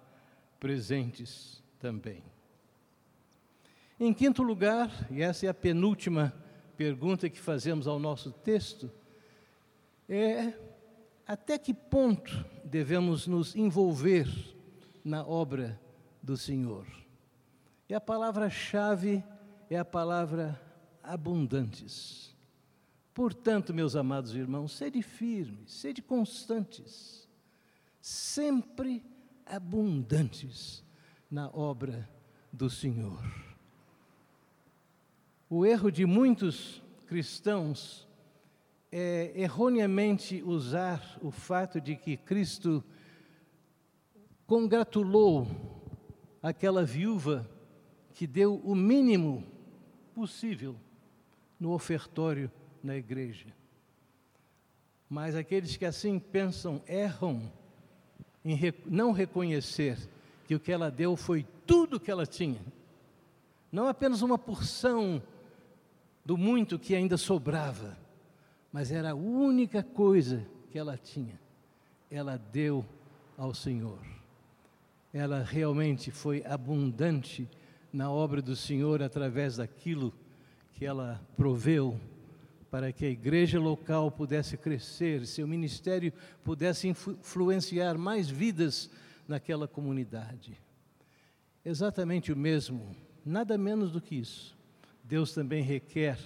presentes 0.59 1.63
também. 1.79 2.23
Em 3.99 4.13
quinto 4.13 4.43
lugar, 4.43 4.91
e 5.09 5.23
essa 5.23 5.47
é 5.47 5.49
a 5.49 5.53
penúltima 5.53 6.31
pergunta 6.77 7.29
que 7.29 7.39
fazemos 7.39 7.87
ao 7.87 7.97
nosso 7.97 8.31
texto, 8.31 8.91
é 10.07 10.53
até 11.25 11.57
que 11.57 11.73
ponto 11.73 12.45
devemos 12.63 13.25
nos 13.25 13.55
envolver 13.55 14.27
na 15.03 15.25
obra 15.25 15.79
do 16.21 16.37
Senhor? 16.37 16.85
E 17.89 17.93
a 17.93 18.01
palavra-chave 18.01 19.23
é 19.73 19.79
a 19.79 19.85
palavra 19.85 20.61
abundantes. 21.01 22.35
Portanto, 23.13 23.73
meus 23.73 23.95
amados 23.95 24.35
irmãos, 24.35 24.71
sede 24.71 25.01
firmes, 25.01 25.71
sede 25.71 26.01
constantes, 26.01 27.27
sempre 27.99 29.03
abundantes 29.45 30.83
na 31.29 31.49
obra 31.49 32.07
do 32.51 32.69
Senhor. 32.69 33.19
O 35.49 35.65
erro 35.65 35.91
de 35.91 36.05
muitos 36.05 36.81
cristãos 37.07 38.07
é 38.91 39.33
erroneamente 39.35 40.43
usar 40.43 41.17
o 41.21 41.31
fato 41.31 41.81
de 41.81 41.95
que 41.95 42.15
Cristo 42.15 42.83
congratulou 44.45 45.47
aquela 46.43 46.85
viúva 46.85 47.49
que 48.13 48.27
deu 48.27 48.55
o 48.63 48.75
mínimo 48.75 49.52
possível 50.13 50.75
no 51.59 51.71
ofertório 51.71 52.51
na 52.83 52.95
igreja. 52.95 53.47
Mas 55.09 55.35
aqueles 55.35 55.77
que 55.77 55.85
assim 55.85 56.19
pensam 56.19 56.81
erram 56.87 57.51
em 58.43 58.57
não 58.85 59.11
reconhecer 59.11 59.97
que 60.47 60.55
o 60.55 60.59
que 60.59 60.71
ela 60.71 60.91
deu 60.91 61.15
foi 61.15 61.45
tudo 61.65 61.99
que 61.99 62.11
ela 62.11 62.25
tinha, 62.25 62.59
não 63.71 63.87
apenas 63.87 64.21
uma 64.21 64.37
porção 64.37 65.21
do 66.25 66.37
muito 66.37 66.77
que 66.77 66.95
ainda 66.95 67.17
sobrava, 67.17 67.97
mas 68.71 68.91
era 68.91 69.11
a 69.11 69.15
única 69.15 69.81
coisa 69.81 70.45
que 70.69 70.77
ela 70.77 70.97
tinha. 70.97 71.39
Ela 72.09 72.37
deu 72.37 72.85
ao 73.37 73.53
Senhor. 73.53 73.99
Ela 75.13 75.43
realmente 75.43 76.11
foi 76.11 76.43
abundante 76.45 77.47
na 77.93 78.11
obra 78.11 78.41
do 78.41 78.55
Senhor 78.55 79.03
através 79.03 79.57
daquilo 79.57 80.11
que 80.73 80.83
ela 80.83 81.21
proveu 81.37 81.99
para 82.73 82.91
que 82.91 83.05
a 83.05 83.09
igreja 83.09 83.59
local 83.59 84.09
pudesse 84.09 84.57
crescer, 84.57 85.27
seu 85.27 85.47
ministério 85.47 86.11
pudesse 86.43 86.87
influenciar 86.87 87.99
mais 87.99 88.27
vidas 88.27 88.89
naquela 89.27 89.67
comunidade. 89.67 90.59
Exatamente 91.63 92.33
o 92.33 92.35
mesmo, 92.35 92.95
nada 93.23 93.59
menos 93.59 93.91
do 93.91 94.01
que 94.01 94.15
isso. 94.15 94.57
Deus 95.03 95.35
também 95.35 95.61
requer 95.61 96.17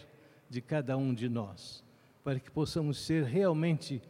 de 0.49 0.61
cada 0.61 0.95
um 0.95 1.13
de 1.13 1.27
nós, 1.27 1.83
para 2.23 2.39
que 2.39 2.49
possamos 2.49 2.97
ser 2.97 3.25
realmente 3.25 4.01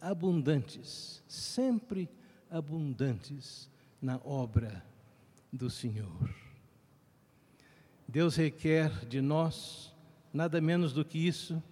abundantes, 0.00 1.22
sempre 1.28 2.08
abundantes 2.50 3.68
na 4.00 4.18
obra 4.24 4.82
do 5.52 5.68
Senhor. 5.68 6.43
Deus 8.06 8.36
requer 8.36 9.06
de 9.06 9.20
nós 9.20 9.92
nada 10.32 10.60
menos 10.60 10.92
do 10.92 11.04
que 11.04 11.18
isso, 11.18 11.62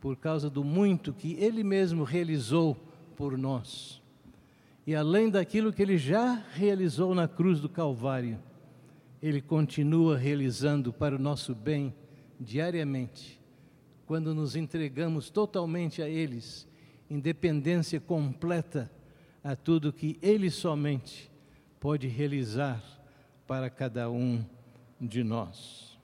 por 0.00 0.16
causa 0.16 0.50
do 0.50 0.62
muito 0.62 1.12
que 1.12 1.32
Ele 1.34 1.64
mesmo 1.64 2.04
realizou 2.04 2.76
por 3.16 3.38
nós. 3.38 4.02
E 4.86 4.94
além 4.94 5.30
daquilo 5.30 5.72
que 5.72 5.80
Ele 5.80 5.96
já 5.96 6.34
realizou 6.52 7.14
na 7.14 7.26
cruz 7.26 7.60
do 7.60 7.68
Calvário, 7.68 8.38
Ele 9.22 9.40
continua 9.40 10.18
realizando 10.18 10.92
para 10.92 11.16
o 11.16 11.18
nosso 11.18 11.54
bem 11.54 11.94
diariamente, 12.38 13.40
quando 14.06 14.34
nos 14.34 14.54
entregamos 14.54 15.30
totalmente 15.30 16.02
a 16.02 16.08
eles, 16.08 16.68
independência 17.08 17.98
completa 17.98 18.90
a 19.42 19.56
tudo 19.56 19.92
que 19.92 20.18
Ele 20.20 20.50
somente 20.50 21.30
pode 21.80 22.06
realizar 22.06 22.82
para 23.46 23.70
cada 23.70 24.10
um 24.10 24.44
de 25.06 25.22
nós. 25.22 25.98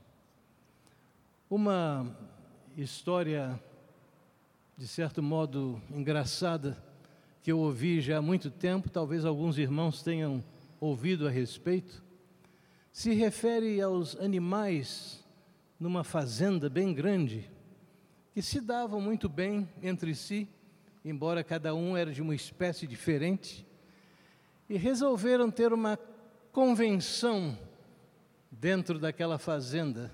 Uma 1.48 2.16
história, 2.76 3.60
de 4.76 4.86
certo 4.86 5.22
modo, 5.22 5.80
engraçada, 5.90 6.82
que 7.42 7.50
eu 7.50 7.58
ouvi 7.58 8.00
já 8.00 8.18
há 8.18 8.22
muito 8.22 8.50
tempo, 8.50 8.90
talvez 8.90 9.24
alguns 9.24 9.58
irmãos 9.58 10.02
tenham 10.02 10.44
ouvido 10.78 11.26
a 11.26 11.30
respeito, 11.30 12.02
se 12.92 13.14
refere 13.14 13.80
aos 13.80 14.16
animais 14.16 15.24
numa 15.78 16.04
fazenda 16.04 16.68
bem 16.68 16.92
grande, 16.92 17.50
que 18.34 18.42
se 18.42 18.60
davam 18.60 19.00
muito 19.00 19.28
bem 19.28 19.68
entre 19.82 20.14
si, 20.14 20.46
embora 21.04 21.42
cada 21.42 21.74
um 21.74 21.96
era 21.96 22.12
de 22.12 22.20
uma 22.20 22.34
espécie 22.34 22.86
diferente, 22.86 23.66
e 24.68 24.76
resolveram 24.76 25.50
ter 25.50 25.72
uma 25.72 25.98
convenção 26.52 27.58
dentro 28.60 28.98
daquela 28.98 29.38
fazenda 29.38 30.12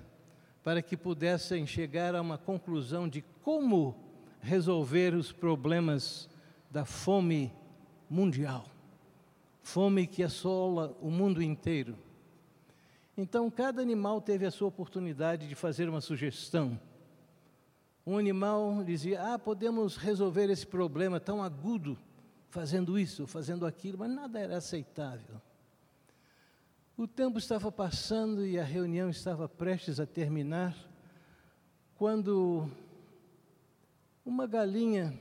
para 0.63 0.81
que 0.81 0.95
pudessem 0.95 1.67
chegar 1.67 2.15
a 2.15 2.21
uma 2.21 2.37
conclusão 2.37 3.07
de 3.07 3.21
como 3.43 3.93
resolver 4.39 5.13
os 5.13 5.33
problemas 5.33 6.29
da 6.71 6.85
fome 6.85 7.53
mundial, 8.09 8.65
fome 9.61 10.07
que 10.07 10.23
assola 10.23 10.97
o 11.01 11.11
mundo 11.11 11.43
inteiro. 11.43 11.97
Então, 13.17 13.51
cada 13.51 13.81
animal 13.81 14.21
teve 14.21 14.45
a 14.45 14.51
sua 14.51 14.69
oportunidade 14.69 15.47
de 15.47 15.55
fazer 15.55 15.89
uma 15.89 15.99
sugestão. 15.99 16.79
Um 18.05 18.17
animal 18.17 18.83
dizia: 18.83 19.33
Ah, 19.33 19.39
podemos 19.39 19.97
resolver 19.97 20.49
esse 20.49 20.65
problema 20.65 21.19
tão 21.19 21.43
agudo 21.43 21.97
fazendo 22.49 22.97
isso, 22.97 23.27
fazendo 23.27 23.65
aquilo, 23.65 23.97
mas 23.97 24.11
nada 24.11 24.39
era 24.39 24.57
aceitável. 24.57 25.41
O 26.99 27.07
tempo 27.07 27.37
estava 27.37 27.71
passando 27.71 28.43
e 28.43 28.57
a 28.57 28.63
reunião 28.63 29.07
estava 29.07 29.47
prestes 29.47 29.99
a 29.99 30.05
terminar, 30.07 30.75
quando 31.93 32.67
uma 34.25 34.47
galinha 34.47 35.13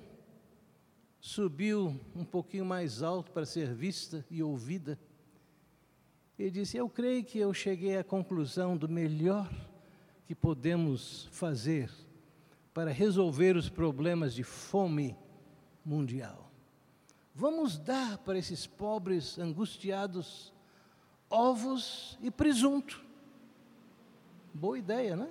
subiu 1.20 2.00
um 2.14 2.24
pouquinho 2.24 2.64
mais 2.64 3.02
alto 3.02 3.30
para 3.30 3.44
ser 3.44 3.74
vista 3.74 4.24
e 4.30 4.42
ouvida 4.42 4.98
e 6.38 6.50
disse: 6.50 6.78
Eu 6.78 6.88
creio 6.88 7.22
que 7.22 7.38
eu 7.38 7.52
cheguei 7.52 7.98
à 7.98 8.02
conclusão 8.02 8.74
do 8.74 8.88
melhor 8.88 9.52
que 10.24 10.34
podemos 10.34 11.28
fazer 11.30 11.90
para 12.72 12.90
resolver 12.90 13.54
os 13.54 13.68
problemas 13.68 14.32
de 14.32 14.42
fome 14.42 15.14
mundial. 15.84 16.50
Vamos 17.34 17.76
dar 17.76 18.16
para 18.16 18.38
esses 18.38 18.66
pobres 18.66 19.38
angustiados 19.38 20.55
ovos 21.30 22.18
e 22.22 22.30
presunto. 22.30 23.02
Boa 24.52 24.78
ideia, 24.78 25.16
né? 25.16 25.28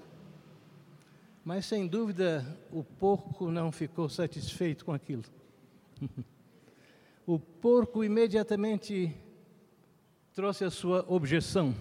Mas 1.43 1.65
sem 1.65 1.87
dúvida 1.87 2.45
o 2.71 2.83
porco 2.83 3.51
não 3.51 3.71
ficou 3.71 4.09
satisfeito 4.09 4.83
com 4.83 4.93
aquilo. 4.93 5.23
o 7.25 7.39
porco 7.39 8.03
imediatamente 8.03 9.15
trouxe 10.33 10.65
a 10.65 10.71
sua 10.71 11.05
objeção. 11.07 11.75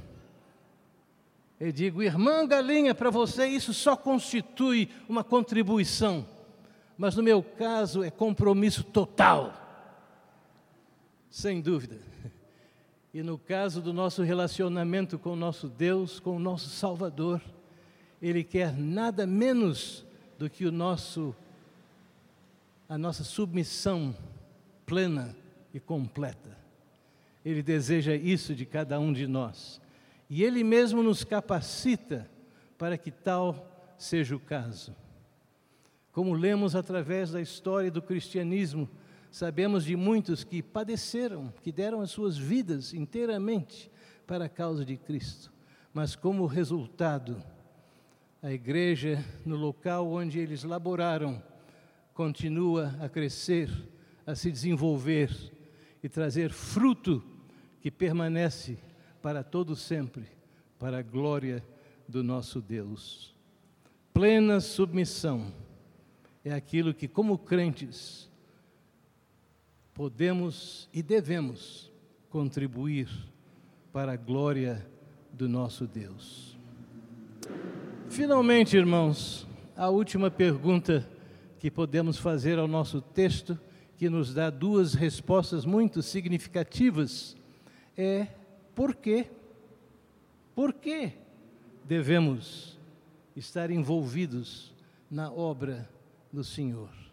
Eu 1.59 1.73
digo, 1.73 2.03
irmã 2.03 2.47
galinha, 2.47 2.95
para 2.95 3.11
você 3.11 3.47
isso 3.47 3.73
só 3.73 3.97
constitui 3.97 4.89
uma 5.09 5.25
contribuição, 5.25 6.27
mas 6.97 7.17
no 7.17 7.23
meu 7.23 7.43
caso 7.43 8.03
é 8.03 8.11
compromisso 8.11 8.85
total, 8.85 9.53
sem 11.31 11.61
dúvida. 11.61 11.99
E 13.15 13.23
no 13.23 13.39
caso 13.39 13.81
do 13.81 13.93
nosso 13.93 14.25
relacionamento 14.25 15.21
com 15.21 15.35
o 15.35 15.37
nosso 15.37 15.69
Deus, 15.69 16.19
com 16.19 16.35
o 16.35 16.41
nosso 16.41 16.69
Salvador, 16.69 17.41
Ele 18.21 18.43
quer 18.43 18.77
nada 18.77 19.25
menos 19.25 20.05
do 20.37 20.51
que 20.51 20.67
o 20.67 20.73
nosso, 20.73 21.33
a 22.89 22.99
nossa 22.99 23.23
submissão 23.23 24.17
plena 24.85 25.37
e 25.73 25.79
completa. 25.79 26.59
Ele 27.45 27.63
deseja 27.63 28.17
isso 28.17 28.53
de 28.53 28.67
cada 28.67 28.99
um 28.99 29.13
de 29.13 29.29
nós. 29.29 29.81
E 30.29 30.43
Ele 30.43 30.65
mesmo 30.65 31.01
nos 31.01 31.23
capacita 31.23 32.29
para 32.77 32.99
que 32.99 33.13
tal 33.13 33.95
seja 33.97 34.35
o 34.35 34.41
caso. 34.41 34.93
Como 36.11 36.35
lemos 36.35 36.75
através 36.75 37.31
da 37.31 37.41
história 37.41 37.93
do 37.93 38.03
cristianismo, 38.03 38.89
sabemos 39.35 39.85
de 39.85 39.97
muitos 39.97 40.45
que 40.45 40.63
padeceram, 40.63 41.53
que 41.61 41.73
deram 41.73 42.01
as 42.01 42.13
suas 42.13 42.39
vidas 42.39 42.95
inteiramente 42.95 43.91
para 44.29 44.45
a 44.45 44.49
causa 44.49 44.85
de 44.85 44.97
Cristo. 44.97 45.53
Mas 45.93 46.15
como 46.15 46.47
resultado, 46.47 47.43
a 48.41 48.53
igreja, 48.53 49.25
no 49.45 49.57
local 49.57 50.09
onde 50.09 50.39
eles 50.39 50.63
laboraram, 50.63 51.43
continua 52.13 52.95
a 53.01 53.09
crescer, 53.09 53.69
a 54.25 54.37
se 54.37 54.53
desenvolver 54.53 55.33
e 56.01 56.09
trazer 56.09 56.53
fruto 56.53 57.21
que 57.81 57.91
permanece 57.91 58.79
para 59.21 59.43
todo 59.43 59.75
sempre, 59.75 60.29
para 60.79 60.99
a 60.99 61.03
glória 61.03 61.61
do 62.07 62.23
nosso 62.23 62.61
Deus. 62.61 63.35
Plena 64.13 64.61
submissão 64.61 65.53
é 66.45 66.55
aquilo 66.55 66.95
que, 66.95 67.09
como 67.09 67.37
crentes, 67.37 68.33
podemos 69.95 70.89
e 70.93 71.03
devemos 71.03 71.91
contribuir 72.29 73.09
para 73.93 74.13
a 74.13 74.17
glória 74.17 74.85
do 75.33 75.49
nosso 75.49 75.87
Deus. 75.87 76.59
Finalmente, 78.11 78.77
irmãos, 78.77 79.47
a 79.77 79.89
última 79.89 80.31
pergunta 80.31 81.09
que 81.61 81.71
podemos 81.71 82.19
fazer 82.19 82.59
ao 82.59 82.67
nosso 82.67 83.01
texto, 83.01 83.59
que 83.97 84.11
nos 84.11 84.35
dá 84.35 84.51
duas 84.51 84.95
respostas 84.95 85.65
muito 85.65 86.03
significativas, 86.03 87.37
é 87.97 88.27
por 88.75 88.97
quê? 88.97 89.31
Por 90.55 90.73
que 90.73 91.13
devemos 91.85 92.79
estar 93.37 93.71
envolvidos 93.71 94.75
na 95.09 95.31
obra 95.31 95.89
do 96.33 96.43
Senhor? 96.43 97.04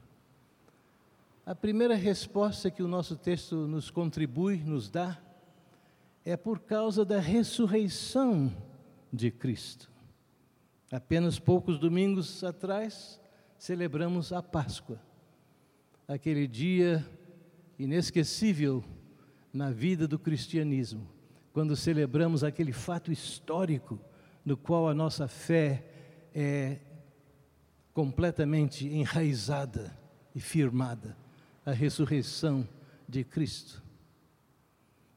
A 1.44 1.56
primeira 1.56 1.96
resposta 1.96 2.70
que 2.70 2.84
o 2.84 2.88
nosso 2.88 3.16
texto 3.16 3.56
nos 3.68 3.89
contribui, 3.89 4.58
nos 4.58 4.92
dá, 4.92 5.20
é 6.24 6.38
por 6.38 6.60
causa 6.60 7.04
da 7.04 7.20
ressurreição 7.20 8.56
de 9.12 9.32
Cristo. 9.32 9.92
Apenas 10.92 11.39
poucos 11.39 11.80
domingos 11.80 12.44
atrás, 12.44 13.20
celebramos 13.58 14.32
a 14.32 14.44
Páscoa, 14.44 15.02
aquele 16.08 16.48
dia 16.48 17.04
inesquecível 17.80 18.84
na 19.52 19.72
vida 19.72 20.08
do 20.08 20.20
cristianismo 20.20 21.10
quando 21.52 21.76
celebramos 21.76 22.44
aquele 22.44 22.72
fato 22.72 23.12
histórico 23.12 24.00
no 24.46 24.56
qual 24.56 24.88
a 24.88 24.94
nossa 24.94 25.28
fé 25.28 25.86
é 26.34 26.80
completamente 27.94 28.88
enraizada 28.88 29.98
e 30.34 30.39
firmada 30.39 31.20
a 31.72 31.74
ressurreição 31.74 32.67
de 33.07 33.24
Cristo. 33.24 33.82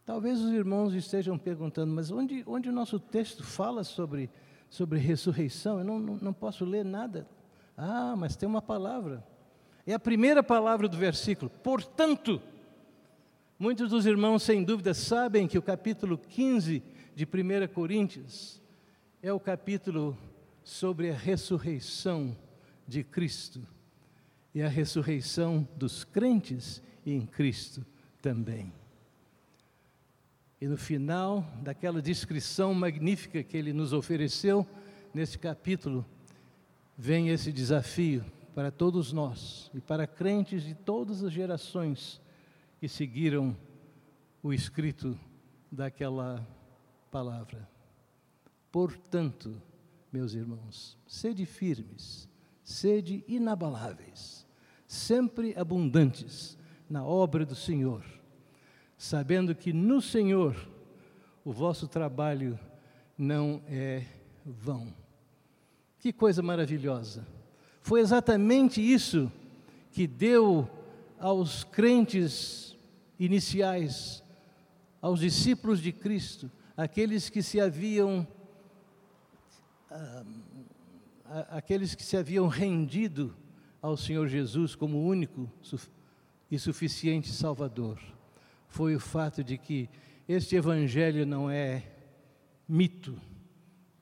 Talvez 0.07 0.41
os 0.41 0.53
irmãos 0.53 0.95
estejam 0.95 1.39
perguntando, 1.39 1.93
mas 1.93 2.11
onde, 2.11 2.43
onde 2.47 2.69
o 2.69 2.73
nosso 2.73 2.99
texto 2.99 3.43
fala 3.43 3.85
sobre, 3.85 4.31
sobre 4.69 4.99
ressurreição? 4.99 5.79
Eu 5.79 5.85
não, 5.85 5.99
não, 5.99 6.17
não 6.17 6.33
posso 6.33 6.65
ler 6.65 6.85
nada. 6.85 7.27
Ah, 7.77 8.15
mas 8.17 8.37
tem 8.37 8.49
uma 8.49 8.63
palavra. 8.63 9.25
É 9.87 9.95
a 9.95 9.99
primeira 9.99 10.43
palavra 10.43 10.89
do 10.89 10.97
versículo. 10.97 11.51
Portanto, 11.63 12.41
Muitos 13.57 13.89
dos 13.89 14.05
irmãos, 14.05 14.43
sem 14.43 14.65
dúvida, 14.65 14.93
sabem 14.93 15.47
que 15.47 15.57
o 15.57 15.63
capítulo 15.63 16.19
15 16.19 16.83
de 17.15 17.25
1 17.25 17.73
Coríntios 17.73 18.61
é 19.23 19.33
o 19.33 19.39
capítulo 19.39 20.19
sobre 20.65 21.09
a 21.09 21.15
ressurreição 21.15 22.37
de 22.87 23.05
Cristo 23.05 23.65
e 24.55 24.63
a 24.63 24.69
ressurreição 24.69 25.67
dos 25.77 26.05
crentes 26.05 26.83
em 27.05 27.27
Cristo 27.27 27.85
também. 28.23 28.73
E 30.61 30.67
no 30.67 30.77
final 30.77 31.45
daquela 31.63 32.01
descrição 32.01 32.73
magnífica 32.73 33.43
que 33.43 33.57
ele 33.57 33.73
nos 33.73 33.93
ofereceu, 33.93 34.67
nesse 35.13 35.39
capítulo, 35.39 36.07
vem 36.97 37.29
esse 37.29 37.53
desafio 37.53 38.25
para 38.55 38.71
todos 38.71 39.13
nós 39.13 39.71
e 39.75 39.81
para 39.81 40.07
crentes 40.07 40.63
de 40.63 40.75
todas 40.75 41.23
as 41.23 41.33
gerações 41.33 42.21
que 42.79 42.89
seguiram 42.89 43.57
o 44.43 44.53
escrito 44.53 45.19
daquela 45.71 46.47
palavra. 47.11 47.69
Portanto, 48.71 49.61
meus 50.13 50.35
irmãos, 50.35 50.97
sede 51.07 51.45
firmes, 51.45 52.29
sede 52.63 53.25
inabaláveis, 53.27 54.44
sempre 54.95 55.55
abundantes 55.57 56.57
na 56.89 57.05
obra 57.05 57.45
do 57.45 57.55
Senhor, 57.55 58.05
sabendo 58.97 59.55
que 59.55 59.73
no 59.73 60.01
Senhor 60.01 60.57
o 61.45 61.53
vosso 61.53 61.87
trabalho 61.87 62.59
não 63.19 63.63
é 63.69 64.05
vão. 64.45 64.95
Que 65.99 66.13
coisa 66.13 66.43
maravilhosa! 66.43 67.27
Foi 67.81 68.01
exatamente 68.01 68.81
isso 68.81 69.31
que 69.93 70.07
deu 70.07 70.69
aos 71.19 71.65
crentes 71.65 72.77
iniciais, 73.19 74.23
aos 75.01 75.21
discípulos 75.21 75.81
de 75.81 75.93
Cristo, 75.93 76.51
aqueles 76.77 77.29
que 77.29 77.43
se 77.43 77.61
haviam 77.61 78.27
ah, 79.91 80.25
aqueles 81.51 81.95
que 81.95 82.03
se 82.03 82.17
haviam 82.17 82.49
rendido 82.49 83.35
ao 83.85 83.99
Senhor 83.99 84.27
Jesus 84.29 84.75
como 84.75 85.07
único 85.07 85.47
e 86.51 86.59
suficiente 86.59 87.31
Salvador, 87.31 88.01
foi 88.67 88.97
o 88.97 88.99
fato 88.99 89.45
de 89.45 89.59
que 89.59 89.91
este 90.27 90.57
Evangelho 90.57 91.27
não 91.27 91.51
é 91.51 91.83
mito, 92.67 93.21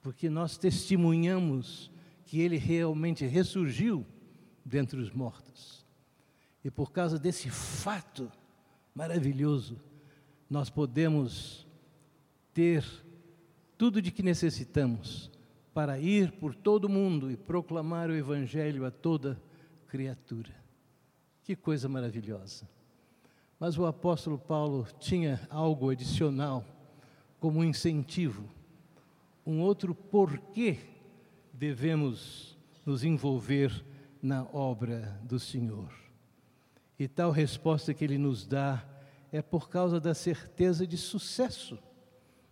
porque 0.01 0.31
nós 0.31 0.57
testemunhamos 0.57 1.91
que 2.25 2.39
ele 2.39 2.59
realmente 2.59 3.27
ressurgiu 3.27 4.07
dentre 4.65 5.01
os 5.01 5.11
mortos. 5.11 5.85
E 6.65 6.71
por 6.71 6.93
causa 6.93 7.19
desse 7.19 7.51
fato, 7.51 8.31
maravilhoso, 8.95 9.81
nós 10.49 10.71
podemos 10.71 11.67
ter 12.55 12.85
tudo 13.77 14.01
de 14.01 14.13
que 14.13 14.23
necessitamos 14.23 15.29
para 15.75 15.99
ir 15.99 16.31
por 16.31 16.55
todo 16.55 16.85
o 16.85 16.89
mundo 16.89 17.33
e 17.33 17.37
proclamar 17.37 18.11
o 18.11 18.15
Evangelho 18.15 18.87
a 18.87 18.91
toda 18.93 19.43
criatura. 19.93 20.55
Que 21.45 21.55
coisa 21.55 21.87
maravilhosa. 21.87 22.67
Mas 23.61 23.77
o 23.77 23.85
apóstolo 23.85 24.39
Paulo 24.39 24.89
tinha 24.99 25.47
algo 25.51 25.91
adicional 25.91 26.65
como 27.39 27.63
incentivo, 27.63 28.49
um 29.45 29.61
outro 29.61 29.95
porquê 29.95 30.79
devemos 31.53 32.57
nos 32.87 33.05
envolver 33.05 33.85
na 34.23 34.45
obra 34.45 35.21
do 35.25 35.39
Senhor. 35.39 35.93
E 36.99 37.07
tal 37.07 37.31
resposta 37.31 37.93
que 37.93 38.03
ele 38.03 38.17
nos 38.17 38.47
dá 38.47 38.83
é 39.31 39.43
por 39.43 39.69
causa 39.69 40.01
da 40.01 40.15
certeza 40.15 40.87
de 40.87 40.97
sucesso 40.97 41.79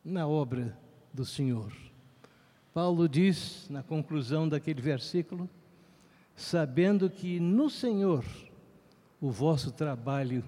na 0.05 0.29
obra 0.29 0.79
do 1.11 1.25
Senhor. 1.25 1.73
Paulo 2.75 3.09
diz, 3.09 3.67
na 3.71 3.83
conclusão 3.83 4.47
daquele 4.47 4.83
versículo, 4.83 5.49
sabendo 6.41 7.11
que 7.11 7.39
no 7.39 7.69
Senhor 7.69 8.25
o 9.21 9.31
vosso 9.31 9.71
trabalho 9.71 10.43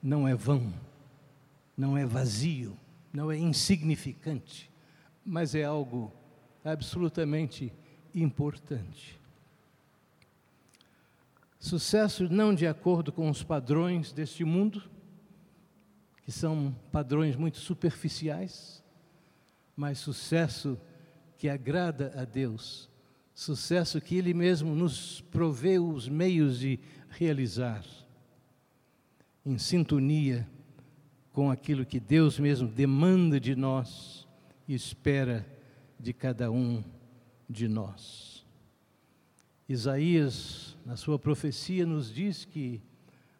não 0.00 0.28
é 0.28 0.34
vão, 0.34 0.72
não 1.76 1.98
é 1.98 2.06
vazio, 2.06 2.78
não 3.12 3.32
é 3.32 3.36
insignificante, 3.36 4.70
mas 5.26 5.56
é 5.56 5.64
algo 5.64 6.12
absolutamente 6.64 7.72
importante. 8.14 9.20
Sucesso 11.58 12.28
não 12.32 12.54
de 12.54 12.66
acordo 12.66 13.10
com 13.10 13.28
os 13.28 13.42
padrões 13.42 14.12
deste 14.12 14.44
mundo, 14.44 14.84
que 16.22 16.30
são 16.30 16.74
padrões 16.92 17.34
muito 17.34 17.58
superficiais, 17.58 18.84
mas 19.76 19.98
sucesso 19.98 20.78
que 21.36 21.48
agrada 21.48 22.12
a 22.16 22.24
Deus, 22.24 22.88
sucesso 23.34 24.00
que 24.00 24.16
Ele 24.16 24.32
mesmo 24.32 24.74
nos 24.74 25.20
provê 25.20 25.78
os 25.78 26.08
meios 26.08 26.58
de 26.58 26.78
realizar, 27.10 27.84
em 29.44 29.58
sintonia 29.58 30.48
com 31.32 31.50
aquilo 31.50 31.84
que 31.84 31.98
Deus 31.98 32.38
mesmo 32.38 32.68
demanda 32.68 33.40
de 33.40 33.56
nós 33.56 34.26
e 34.68 34.74
espera 34.74 35.44
de 35.98 36.12
cada 36.12 36.50
um 36.50 36.82
de 37.50 37.66
nós. 37.68 38.46
Isaías, 39.68 40.76
na 40.84 40.96
sua 40.96 41.18
profecia, 41.18 41.84
nos 41.84 42.12
diz 42.12 42.44
que 42.44 42.80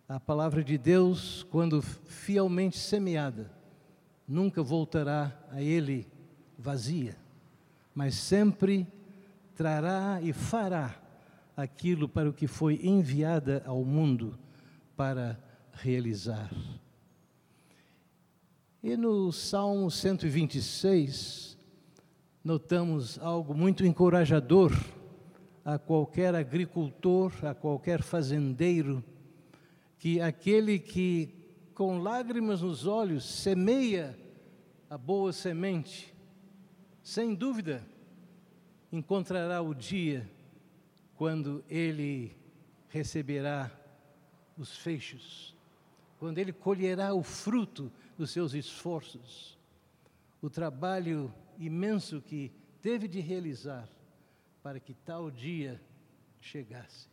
a 0.08 0.18
palavra 0.18 0.64
de 0.64 0.76
Deus, 0.76 1.44
quando 1.50 1.80
fielmente 1.80 2.78
semeada, 2.78 3.50
nunca 4.26 4.62
voltará 4.62 5.38
a 5.50 5.62
Ele 5.62 6.06
vazia, 6.58 7.16
mas 7.94 8.14
sempre 8.14 8.86
trará 9.54 10.20
e 10.20 10.32
fará 10.32 11.00
aquilo 11.56 12.08
para 12.08 12.28
o 12.28 12.32
que 12.32 12.46
foi 12.46 12.80
enviada 12.82 13.62
ao 13.66 13.84
mundo 13.84 14.38
para 14.96 15.38
realizar. 15.72 16.50
E 18.82 18.96
no 18.96 19.32
Salmo 19.32 19.90
126, 19.90 21.56
notamos 22.42 23.18
algo 23.18 23.54
muito 23.54 23.86
encorajador 23.86 24.72
a 25.64 25.78
qualquer 25.78 26.34
agricultor, 26.34 27.32
a 27.42 27.54
qualquer 27.54 28.02
fazendeiro, 28.02 29.02
que 29.98 30.20
aquele 30.20 30.78
que 30.78 31.30
com 31.74 31.98
lágrimas 31.98 32.60
nos 32.60 32.86
olhos 32.86 33.24
semeia 33.24 34.18
a 34.90 34.98
boa 34.98 35.32
semente, 35.32 36.14
sem 37.02 37.34
dúvida 37.34 37.93
encontrará 38.94 39.60
o 39.60 39.74
dia 39.74 40.30
quando 41.16 41.64
ele 41.68 42.36
receberá 42.88 43.70
os 44.56 44.76
feixes, 44.76 45.54
quando 46.18 46.38
ele 46.38 46.52
colherá 46.52 47.12
o 47.12 47.22
fruto 47.22 47.90
dos 48.16 48.30
seus 48.30 48.54
esforços, 48.54 49.58
o 50.40 50.48
trabalho 50.48 51.34
imenso 51.58 52.20
que 52.20 52.52
teve 52.80 53.08
de 53.08 53.18
realizar 53.20 53.88
para 54.62 54.78
que 54.78 54.94
tal 54.94 55.28
dia 55.30 55.80
chegasse. 56.40 57.08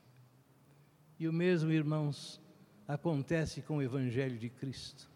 E 1.20 1.28
o 1.28 1.34
mesmo, 1.34 1.72
irmãos, 1.72 2.40
acontece 2.88 3.62
com 3.62 3.78
o 3.78 3.82
Evangelho 3.82 4.38
de 4.38 4.50
Cristo. 4.50 5.10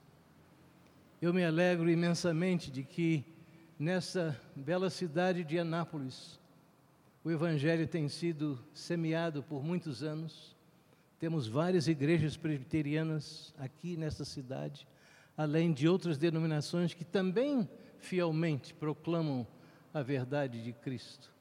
Eu 1.21 1.33
me 1.33 1.43
alegro 1.43 1.89
imensamente 1.89 2.71
de 2.71 2.83
que 2.83 3.23
nessa 3.77 4.39
bela 4.55 4.89
cidade 4.89 5.43
de 5.43 5.59
Anápolis, 5.59 6.39
o 7.25 7.31
Evangelho 7.31 7.87
tem 7.87 8.07
sido 8.07 8.63
semeado 8.71 9.41
por 9.41 9.63
muitos 9.63 10.03
anos. 10.03 10.55
Temos 11.17 11.47
várias 11.47 11.87
igrejas 11.87 12.37
presbiterianas 12.37 13.51
aqui 13.57 13.97
nesta 13.97 14.23
cidade, 14.23 14.87
além 15.35 15.73
de 15.73 15.87
outras 15.87 16.19
denominações 16.19 16.93
que 16.93 17.03
também 17.03 17.67
fielmente 17.97 18.75
proclamam 18.75 19.47
a 19.91 20.03
verdade 20.03 20.63
de 20.63 20.71
Cristo. 20.71 21.33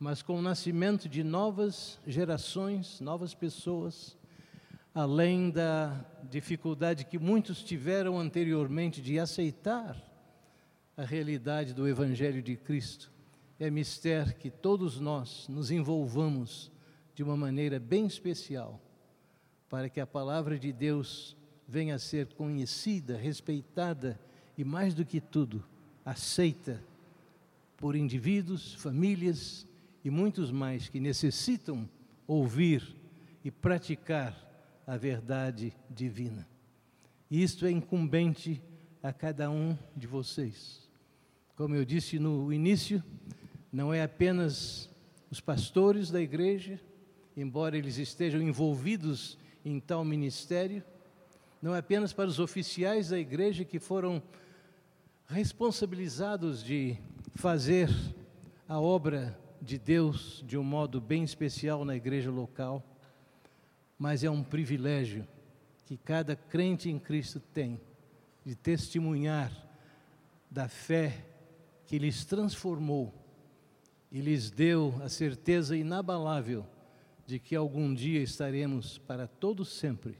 Mas 0.00 0.20
com 0.20 0.36
o 0.36 0.42
nascimento 0.42 1.08
de 1.08 1.22
novas 1.22 2.00
gerações, 2.04 3.00
novas 3.00 3.32
pessoas, 3.32 4.16
além 4.92 5.48
da 5.48 6.04
dificuldade 6.28 7.04
que 7.04 7.20
muitos 7.20 7.62
tiveram 7.62 8.18
anteriormente 8.18 9.00
de 9.00 9.16
aceitar 9.16 9.96
a 10.96 11.04
realidade 11.04 11.72
do 11.72 11.86
Evangelho 11.86 12.42
de 12.42 12.56
Cristo, 12.56 13.16
é 13.58 13.70
mister 13.70 14.36
que 14.36 14.50
todos 14.50 15.00
nós 15.00 15.46
nos 15.48 15.70
envolvamos 15.70 16.70
de 17.14 17.22
uma 17.22 17.36
maneira 17.36 17.80
bem 17.80 18.06
especial, 18.06 18.80
para 19.68 19.88
que 19.88 20.00
a 20.00 20.06
palavra 20.06 20.58
de 20.58 20.72
Deus 20.72 21.36
venha 21.66 21.96
a 21.96 21.98
ser 21.98 22.32
conhecida, 22.34 23.16
respeitada 23.16 24.18
e, 24.56 24.64
mais 24.64 24.94
do 24.94 25.04
que 25.04 25.20
tudo, 25.20 25.64
aceita 26.04 26.82
por 27.76 27.94
indivíduos, 27.94 28.74
famílias 28.74 29.66
e 30.04 30.10
muitos 30.10 30.50
mais 30.50 30.88
que 30.88 31.00
necessitam 31.00 31.88
ouvir 32.26 32.96
e 33.44 33.50
praticar 33.50 34.36
a 34.86 34.96
verdade 34.96 35.74
divina. 35.90 36.48
E 37.30 37.42
isto 37.42 37.66
é 37.66 37.70
incumbente 37.70 38.62
a 39.02 39.12
cada 39.12 39.50
um 39.50 39.76
de 39.96 40.06
vocês. 40.06 40.88
Como 41.54 41.74
eu 41.74 41.84
disse 41.84 42.18
no 42.18 42.52
início, 42.52 43.02
não 43.72 43.92
é 43.92 44.02
apenas 44.02 44.88
os 45.30 45.40
pastores 45.40 46.10
da 46.10 46.20
igreja, 46.20 46.80
embora 47.36 47.76
eles 47.76 47.98
estejam 47.98 48.40
envolvidos 48.40 49.38
em 49.64 49.78
tal 49.78 50.04
ministério, 50.04 50.82
não 51.60 51.74
é 51.74 51.78
apenas 51.78 52.12
para 52.12 52.28
os 52.28 52.38
oficiais 52.38 53.10
da 53.10 53.18
igreja 53.18 53.64
que 53.64 53.78
foram 53.78 54.22
responsabilizados 55.26 56.64
de 56.64 56.96
fazer 57.34 57.90
a 58.68 58.80
obra 58.80 59.38
de 59.60 59.78
Deus 59.78 60.42
de 60.46 60.56
um 60.56 60.62
modo 60.62 61.00
bem 61.00 61.24
especial 61.24 61.84
na 61.84 61.96
igreja 61.96 62.30
local, 62.30 62.82
mas 63.98 64.22
é 64.22 64.30
um 64.30 64.42
privilégio 64.42 65.26
que 65.84 65.96
cada 65.96 66.36
crente 66.36 66.88
em 66.88 66.98
Cristo 66.98 67.40
tem 67.40 67.80
de 68.44 68.54
testemunhar 68.54 69.52
da 70.50 70.68
fé 70.68 71.24
que 71.86 71.98
lhes 71.98 72.24
transformou 72.24 73.12
e 74.10 74.20
lhes 74.20 74.50
deu 74.50 74.94
a 75.02 75.08
certeza 75.08 75.76
inabalável 75.76 76.64
de 77.26 77.38
que 77.38 77.54
algum 77.54 77.92
dia 77.92 78.22
estaremos 78.22 78.98
para 78.98 79.26
todo 79.26 79.64
sempre 79.64 80.16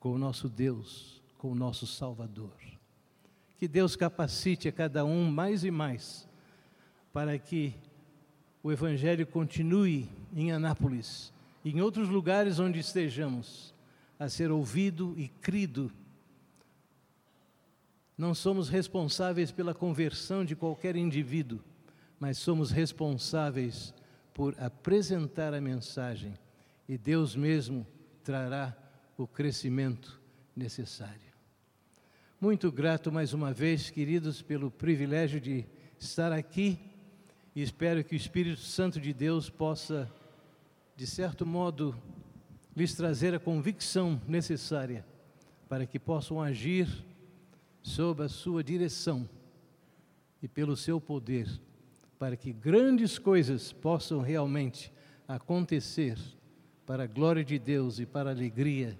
com 0.00 0.12
o 0.12 0.18
nosso 0.18 0.48
Deus, 0.48 1.22
com 1.36 1.52
o 1.52 1.54
nosso 1.54 1.86
Salvador. 1.86 2.56
Que 3.58 3.68
Deus 3.68 3.94
capacite 3.94 4.68
a 4.68 4.72
cada 4.72 5.04
um 5.04 5.30
mais 5.30 5.64
e 5.64 5.70
mais 5.70 6.26
para 7.12 7.38
que 7.38 7.74
o 8.62 8.72
Evangelho 8.72 9.26
continue 9.26 10.08
em 10.34 10.50
Anápolis 10.50 11.32
e 11.64 11.70
em 11.70 11.80
outros 11.80 12.08
lugares 12.08 12.58
onde 12.58 12.78
estejamos 12.78 13.74
a 14.18 14.28
ser 14.28 14.50
ouvido 14.50 15.14
e 15.18 15.28
crido. 15.28 15.92
Não 18.16 18.34
somos 18.34 18.68
responsáveis 18.68 19.52
pela 19.52 19.74
conversão 19.74 20.44
de 20.44 20.56
qualquer 20.56 20.96
indivíduo 20.96 21.60
mas 22.24 22.38
somos 22.38 22.70
responsáveis 22.70 23.92
por 24.32 24.58
apresentar 24.58 25.52
a 25.52 25.60
mensagem 25.60 26.32
e 26.88 26.96
Deus 26.96 27.36
mesmo 27.36 27.86
trará 28.22 28.74
o 29.18 29.26
crescimento 29.26 30.18
necessário. 30.56 31.34
Muito 32.40 32.72
grato 32.72 33.12
mais 33.12 33.34
uma 33.34 33.52
vez, 33.52 33.90
queridos, 33.90 34.40
pelo 34.40 34.70
privilégio 34.70 35.38
de 35.38 35.66
estar 35.98 36.32
aqui 36.32 36.80
e 37.54 37.60
espero 37.60 38.02
que 38.02 38.14
o 38.14 38.16
Espírito 38.16 38.62
Santo 38.62 38.98
de 38.98 39.12
Deus 39.12 39.50
possa, 39.50 40.10
de 40.96 41.06
certo 41.06 41.44
modo, 41.44 41.94
lhes 42.74 42.94
trazer 42.94 43.34
a 43.34 43.38
convicção 43.38 44.18
necessária 44.26 45.04
para 45.68 45.84
que 45.84 45.98
possam 45.98 46.40
agir 46.40 46.88
sob 47.82 48.22
a 48.22 48.30
sua 48.30 48.64
direção 48.64 49.28
e 50.42 50.48
pelo 50.48 50.74
seu 50.74 50.98
poder 50.98 51.60
para 52.18 52.36
que 52.36 52.52
grandes 52.52 53.18
coisas 53.18 53.72
possam 53.72 54.20
realmente 54.20 54.92
acontecer 55.26 56.18
para 56.86 57.04
a 57.04 57.06
glória 57.06 57.44
de 57.44 57.58
Deus 57.58 57.98
e 57.98 58.06
para 58.06 58.30
a 58.30 58.32
alegria 58.32 58.98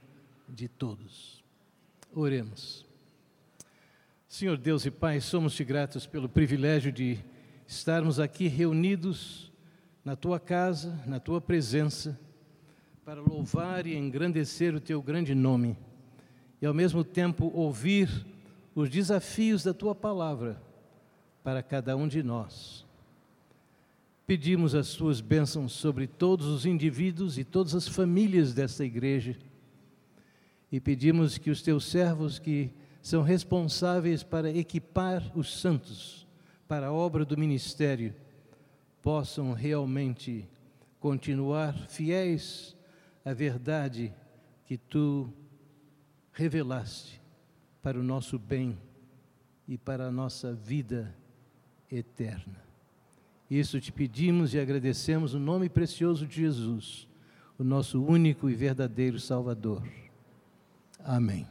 de 0.48 0.68
todos. 0.68 1.42
Oremos. 2.12 2.86
Senhor 4.28 4.56
Deus 4.56 4.84
e 4.84 4.90
Pai, 4.90 5.20
somos-te 5.20 5.62
gratos 5.64 6.06
pelo 6.06 6.28
privilégio 6.28 6.90
de 6.90 7.18
estarmos 7.66 8.18
aqui 8.18 8.48
reunidos 8.48 9.52
na 10.04 10.16
tua 10.16 10.40
casa, 10.40 11.00
na 11.06 11.20
tua 11.20 11.40
presença, 11.40 12.18
para 13.04 13.20
louvar 13.20 13.86
e 13.86 13.94
engrandecer 13.94 14.74
o 14.74 14.80
teu 14.80 15.00
grande 15.02 15.34
nome 15.34 15.76
e 16.60 16.66
ao 16.66 16.72
mesmo 16.72 17.04
tempo 17.04 17.50
ouvir 17.54 18.08
os 18.74 18.88
desafios 18.88 19.62
da 19.62 19.74
tua 19.74 19.94
palavra 19.94 20.60
para 21.42 21.62
cada 21.62 21.96
um 21.96 22.08
de 22.08 22.22
nós. 22.22 22.83
Pedimos 24.26 24.74
as 24.74 24.86
suas 24.88 25.20
bênçãos 25.20 25.72
sobre 25.72 26.06
todos 26.06 26.46
os 26.46 26.64
indivíduos 26.64 27.36
e 27.36 27.44
todas 27.44 27.74
as 27.74 27.86
famílias 27.86 28.54
desta 28.54 28.84
igreja. 28.84 29.36
E 30.72 30.80
pedimos 30.80 31.36
que 31.36 31.50
os 31.50 31.60
teus 31.60 31.84
servos 31.84 32.38
que 32.38 32.70
são 33.02 33.22
responsáveis 33.22 34.22
para 34.22 34.50
equipar 34.50 35.30
os 35.36 35.60
santos 35.60 36.26
para 36.66 36.86
a 36.86 36.92
obra 36.92 37.24
do 37.24 37.36
ministério 37.36 38.14
possam 39.02 39.52
realmente 39.52 40.48
continuar 40.98 41.74
fiéis 41.90 42.74
a 43.22 43.34
verdade 43.34 44.14
que 44.64 44.78
tu 44.78 45.30
revelaste 46.32 47.20
para 47.82 48.00
o 48.00 48.02
nosso 48.02 48.38
bem 48.38 48.78
e 49.68 49.76
para 49.76 50.06
a 50.06 50.10
nossa 50.10 50.54
vida 50.54 51.14
eterna. 51.90 52.63
Isso 53.58 53.80
te 53.80 53.92
pedimos 53.92 54.52
e 54.52 54.58
agradecemos 54.58 55.32
no 55.32 55.38
nome 55.38 55.68
precioso 55.68 56.26
de 56.26 56.40
Jesus, 56.40 57.06
o 57.56 57.62
nosso 57.62 58.02
único 58.02 58.50
e 58.50 58.54
verdadeiro 58.54 59.20
Salvador. 59.20 59.80
Amém. 61.04 61.46